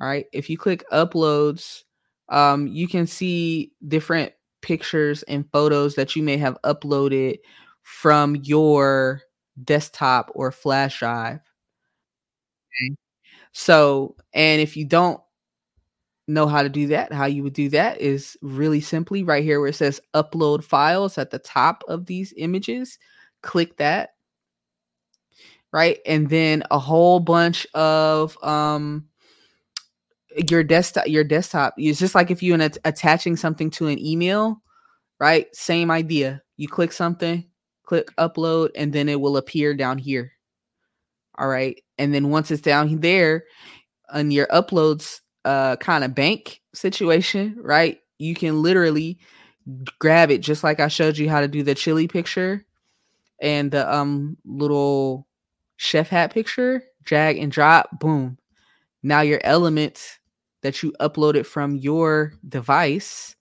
All 0.00 0.06
right. 0.06 0.26
If 0.32 0.50
you 0.50 0.58
click 0.58 0.84
uploads, 0.92 1.84
um, 2.28 2.66
you 2.66 2.86
can 2.86 3.06
see 3.06 3.72
different 3.86 4.32
pictures 4.60 5.22
and 5.24 5.50
photos 5.52 5.94
that 5.94 6.16
you 6.16 6.22
may 6.22 6.36
have 6.36 6.58
uploaded 6.64 7.38
from 7.84 8.36
your 8.36 9.22
desktop 9.64 10.32
or 10.34 10.50
flash 10.50 10.98
drive. 10.98 11.40
Okay. 12.82 12.96
So, 13.52 14.16
and 14.34 14.60
if 14.60 14.76
you 14.76 14.84
don't 14.86 15.20
know 16.26 16.46
how 16.46 16.62
to 16.62 16.68
do 16.68 16.86
that, 16.88 17.12
how 17.12 17.26
you 17.26 17.42
would 17.42 17.52
do 17.52 17.68
that 17.70 18.00
is 18.00 18.36
really 18.42 18.80
simply 18.80 19.22
right 19.22 19.44
here 19.44 19.60
where 19.60 19.68
it 19.68 19.74
says 19.74 20.00
upload 20.14 20.64
files 20.64 21.18
at 21.18 21.30
the 21.30 21.38
top 21.38 21.84
of 21.88 22.06
these 22.06 22.32
images. 22.36 22.98
Click 23.42 23.76
that. 23.76 24.10
Right. 25.72 25.98
And 26.06 26.28
then 26.30 26.62
a 26.70 26.78
whole 26.78 27.20
bunch 27.20 27.66
of 27.74 28.38
um 28.44 29.08
your 30.50 30.64
desktop 30.64 31.06
your 31.06 31.24
desktop 31.24 31.74
it's 31.78 31.98
just 31.98 32.14
like 32.14 32.30
if 32.30 32.42
you're 32.42 32.58
attaching 32.84 33.36
something 33.36 33.70
to 33.70 33.86
an 33.86 33.98
email 33.98 34.60
right 35.20 35.46
same 35.54 35.90
idea 35.90 36.42
you 36.56 36.66
click 36.66 36.92
something 36.92 37.44
click 37.84 38.08
upload, 38.18 38.70
and 38.74 38.92
then 38.92 39.08
it 39.08 39.20
will 39.20 39.36
appear 39.36 39.74
down 39.74 39.98
here. 39.98 40.32
All 41.36 41.48
right. 41.48 41.82
And 41.98 42.14
then 42.14 42.30
once 42.30 42.50
it's 42.50 42.62
down 42.62 43.00
there 43.00 43.44
on 44.12 44.30
your 44.30 44.46
uploads 44.48 45.20
uh 45.44 45.76
kind 45.76 46.04
of 46.04 46.14
bank 46.14 46.60
situation, 46.74 47.56
right? 47.60 47.98
You 48.18 48.34
can 48.34 48.62
literally 48.62 49.18
grab 49.98 50.30
it 50.30 50.38
just 50.38 50.64
like 50.64 50.80
I 50.80 50.88
showed 50.88 51.18
you 51.18 51.28
how 51.28 51.40
to 51.40 51.48
do 51.48 51.62
the 51.62 51.74
chili 51.74 52.08
picture 52.08 52.64
and 53.40 53.70
the 53.70 53.92
um 53.92 54.36
little 54.44 55.26
chef 55.76 56.08
hat 56.08 56.32
picture, 56.32 56.82
drag 57.04 57.38
and 57.38 57.50
drop, 57.52 57.98
boom. 57.98 58.38
Now 59.02 59.20
your 59.20 59.40
elements 59.44 60.18
that 60.62 60.82
you 60.82 60.92
uploaded 61.00 61.44
from 61.46 61.76
your 61.76 62.34
device, 62.48 63.36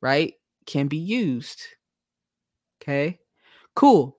right, 0.00 0.34
can 0.66 0.86
be 0.86 0.98
used. 0.98 1.62
Okay. 2.80 3.18
Cool. 3.74 4.18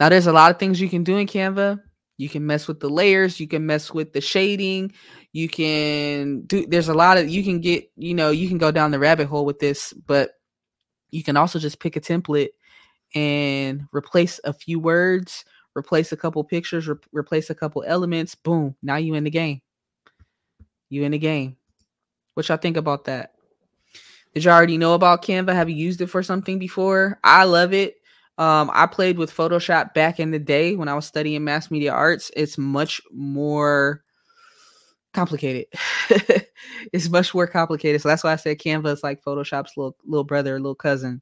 Now 0.00 0.08
there's 0.08 0.26
a 0.26 0.32
lot 0.32 0.50
of 0.50 0.58
things 0.58 0.80
you 0.80 0.88
can 0.88 1.04
do 1.04 1.16
in 1.16 1.26
Canva. 1.26 1.80
You 2.16 2.28
can 2.28 2.44
mess 2.44 2.66
with 2.66 2.80
the 2.80 2.88
layers, 2.88 3.38
you 3.38 3.46
can 3.46 3.64
mess 3.64 3.94
with 3.94 4.12
the 4.12 4.20
shading, 4.20 4.92
you 5.32 5.48
can 5.48 6.40
do 6.42 6.66
there's 6.66 6.88
a 6.88 6.94
lot 6.94 7.16
of 7.16 7.28
you 7.28 7.44
can 7.44 7.60
get, 7.60 7.88
you 7.96 8.12
know, 8.12 8.30
you 8.30 8.48
can 8.48 8.58
go 8.58 8.72
down 8.72 8.90
the 8.90 8.98
rabbit 8.98 9.28
hole 9.28 9.44
with 9.44 9.60
this, 9.60 9.92
but 9.92 10.32
you 11.10 11.22
can 11.22 11.36
also 11.36 11.60
just 11.60 11.78
pick 11.78 11.94
a 11.94 12.00
template 12.00 12.48
and 13.14 13.86
replace 13.92 14.40
a 14.42 14.52
few 14.52 14.80
words, 14.80 15.44
replace 15.76 16.10
a 16.10 16.16
couple 16.16 16.42
pictures, 16.42 16.88
re- 16.88 16.96
replace 17.12 17.50
a 17.50 17.54
couple 17.54 17.84
elements, 17.86 18.34
boom, 18.34 18.74
now 18.82 18.96
you 18.96 19.14
in 19.14 19.22
the 19.22 19.30
game. 19.30 19.62
You 20.90 21.04
in 21.04 21.12
the 21.12 21.18
game. 21.18 21.56
What 22.34 22.48
y'all 22.48 22.56
think 22.56 22.76
about 22.76 23.04
that? 23.04 23.32
Did 24.34 24.44
y'all 24.44 24.54
already 24.54 24.78
know 24.78 24.94
about 24.94 25.22
Canva? 25.22 25.54
Have 25.54 25.68
you 25.68 25.76
used 25.76 26.00
it 26.00 26.08
for 26.08 26.22
something 26.22 26.58
before? 26.58 27.18
I 27.24 27.44
love 27.44 27.72
it. 27.72 27.96
Um, 28.38 28.70
I 28.72 28.86
played 28.86 29.18
with 29.18 29.34
Photoshop 29.34 29.94
back 29.94 30.20
in 30.20 30.30
the 30.30 30.38
day 30.38 30.76
when 30.76 30.88
I 30.88 30.94
was 30.94 31.06
studying 31.06 31.42
mass 31.42 31.70
media 31.70 31.92
arts. 31.92 32.30
It's 32.36 32.56
much 32.56 33.00
more 33.12 34.04
complicated. 35.12 35.66
it's 36.92 37.08
much 37.08 37.34
more 37.34 37.48
complicated. 37.48 38.00
So 38.00 38.08
that's 38.08 38.22
why 38.22 38.32
I 38.32 38.36
said 38.36 38.58
Canva 38.58 38.92
is 38.92 39.02
like 39.02 39.24
Photoshop's 39.24 39.76
little 39.76 39.96
little 40.06 40.24
brother, 40.24 40.58
little 40.60 40.76
cousin. 40.76 41.20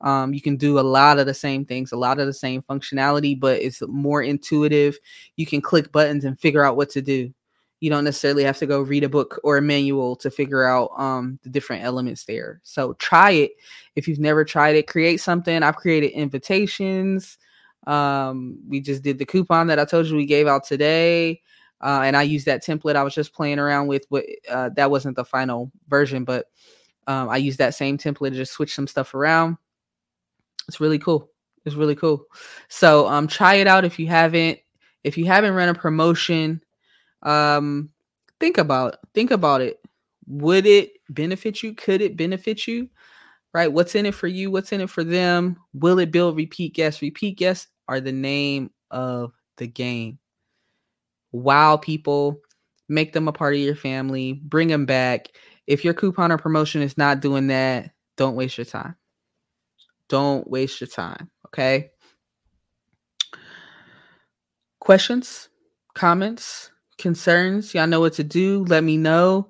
Um, 0.00 0.32
you 0.34 0.40
can 0.40 0.56
do 0.56 0.78
a 0.78 0.80
lot 0.80 1.18
of 1.18 1.26
the 1.26 1.34
same 1.34 1.64
things, 1.64 1.92
a 1.92 1.96
lot 1.96 2.20
of 2.20 2.26
the 2.26 2.32
same 2.32 2.62
functionality, 2.62 3.38
but 3.38 3.60
it's 3.60 3.82
more 3.88 4.22
intuitive. 4.22 4.96
You 5.36 5.46
can 5.46 5.60
click 5.60 5.90
buttons 5.92 6.24
and 6.24 6.38
figure 6.38 6.64
out 6.64 6.76
what 6.76 6.90
to 6.90 7.02
do 7.02 7.32
you 7.80 7.90
don't 7.90 8.04
necessarily 8.04 8.42
have 8.44 8.58
to 8.58 8.66
go 8.66 8.80
read 8.80 9.04
a 9.04 9.08
book 9.08 9.40
or 9.44 9.56
a 9.56 9.62
manual 9.62 10.16
to 10.16 10.30
figure 10.30 10.64
out 10.64 10.90
um, 10.96 11.38
the 11.42 11.48
different 11.48 11.84
elements 11.84 12.24
there. 12.24 12.60
So 12.64 12.94
try 12.94 13.30
it 13.30 13.52
if 13.94 14.08
you've 14.08 14.18
never 14.18 14.44
tried 14.44 14.76
it. 14.76 14.88
Create 14.88 15.20
something. 15.20 15.62
I've 15.62 15.76
created 15.76 16.10
invitations. 16.10 17.38
Um, 17.86 18.58
we 18.68 18.80
just 18.80 19.02
did 19.02 19.18
the 19.18 19.24
coupon 19.24 19.68
that 19.68 19.78
I 19.78 19.84
told 19.84 20.06
you 20.06 20.16
we 20.16 20.26
gave 20.26 20.46
out 20.46 20.64
today, 20.64 21.40
uh, 21.80 22.02
and 22.04 22.16
I 22.16 22.22
used 22.22 22.46
that 22.46 22.64
template. 22.64 22.96
I 22.96 23.02
was 23.02 23.14
just 23.14 23.32
playing 23.32 23.58
around 23.58 23.86
with, 23.86 24.06
but 24.10 24.24
uh, 24.50 24.70
that 24.76 24.90
wasn't 24.90 25.16
the 25.16 25.24
final 25.24 25.70
version. 25.88 26.24
But 26.24 26.46
um, 27.06 27.28
I 27.28 27.38
used 27.38 27.58
that 27.58 27.74
same 27.74 27.96
template 27.96 28.30
to 28.30 28.36
just 28.36 28.52
switch 28.52 28.74
some 28.74 28.86
stuff 28.86 29.14
around. 29.14 29.56
It's 30.66 30.80
really 30.80 30.98
cool. 30.98 31.30
It's 31.64 31.76
really 31.76 31.96
cool. 31.96 32.24
So 32.68 33.06
um, 33.06 33.26
try 33.26 33.54
it 33.54 33.66
out 33.66 33.84
if 33.84 33.98
you 33.98 34.06
haven't. 34.06 34.58
If 35.04 35.16
you 35.16 35.26
haven't 35.26 35.54
run 35.54 35.68
a 35.68 35.74
promotion 35.74 36.60
um 37.22 37.90
think 38.40 38.58
about 38.58 38.96
think 39.14 39.30
about 39.30 39.60
it. 39.60 39.80
Would 40.26 40.66
it 40.66 40.92
benefit 41.08 41.62
you? 41.62 41.74
Could 41.74 42.00
it 42.00 42.16
benefit 42.16 42.66
you? 42.66 42.88
Right? 43.54 43.72
What's 43.72 43.94
in 43.94 44.06
it 44.06 44.14
for 44.14 44.26
you? 44.26 44.50
What's 44.50 44.72
in 44.72 44.80
it 44.80 44.90
for 44.90 45.04
them? 45.04 45.56
Will 45.72 45.98
it 45.98 46.12
build 46.12 46.36
repeat 46.36 46.74
guests? 46.74 47.02
Repeat 47.02 47.38
guests 47.38 47.68
are 47.88 48.00
the 48.00 48.12
name 48.12 48.70
of 48.90 49.32
the 49.56 49.66
game. 49.66 50.18
Wow 51.32 51.76
people. 51.76 52.40
Make 52.90 53.12
them 53.12 53.28
a 53.28 53.32
part 53.32 53.54
of 53.54 53.60
your 53.60 53.76
family. 53.76 54.34
Bring 54.34 54.68
them 54.68 54.86
back. 54.86 55.28
If 55.66 55.84
your 55.84 55.94
coupon 55.94 56.32
or 56.32 56.38
promotion 56.38 56.82
is 56.82 56.96
not 56.96 57.20
doing 57.20 57.48
that 57.48 57.90
don't 58.16 58.34
waste 58.34 58.58
your 58.58 58.64
time. 58.64 58.96
Don't 60.08 60.48
waste 60.50 60.80
your 60.80 60.88
time 60.88 61.30
okay? 61.48 61.90
Questions? 64.80 65.48
Comments 65.94 66.70
concerns, 66.98 67.74
y'all 67.74 67.86
know 67.86 68.00
what 68.00 68.14
to 68.14 68.24
do. 68.24 68.64
Let 68.64 68.84
me 68.84 68.96
know. 68.96 69.48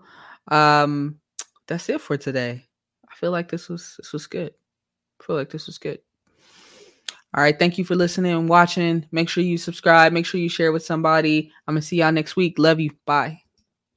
Um, 0.48 1.18
that's 1.66 1.88
it 1.88 2.00
for 2.00 2.16
today. 2.16 2.66
I 3.10 3.14
feel 3.16 3.30
like 3.30 3.50
this 3.50 3.68
was 3.68 3.96
this 3.98 4.12
was 4.12 4.26
good. 4.26 4.52
I 5.20 5.24
feel 5.24 5.36
like 5.36 5.50
this 5.50 5.66
was 5.66 5.78
good. 5.78 5.98
All 7.34 7.42
right, 7.42 7.58
thank 7.58 7.76
you 7.76 7.84
for 7.84 7.94
listening 7.94 8.32
and 8.32 8.48
watching. 8.48 9.06
Make 9.12 9.28
sure 9.28 9.42
you 9.42 9.58
subscribe. 9.58 10.12
Make 10.12 10.24
sure 10.24 10.40
you 10.40 10.48
share 10.48 10.72
with 10.72 10.84
somebody. 10.84 11.52
I'm 11.66 11.74
gonna 11.74 11.82
see 11.82 11.96
y'all 11.96 12.12
next 12.12 12.36
week. 12.36 12.58
Love 12.58 12.80
you. 12.80 12.90
Bye. 13.04 13.42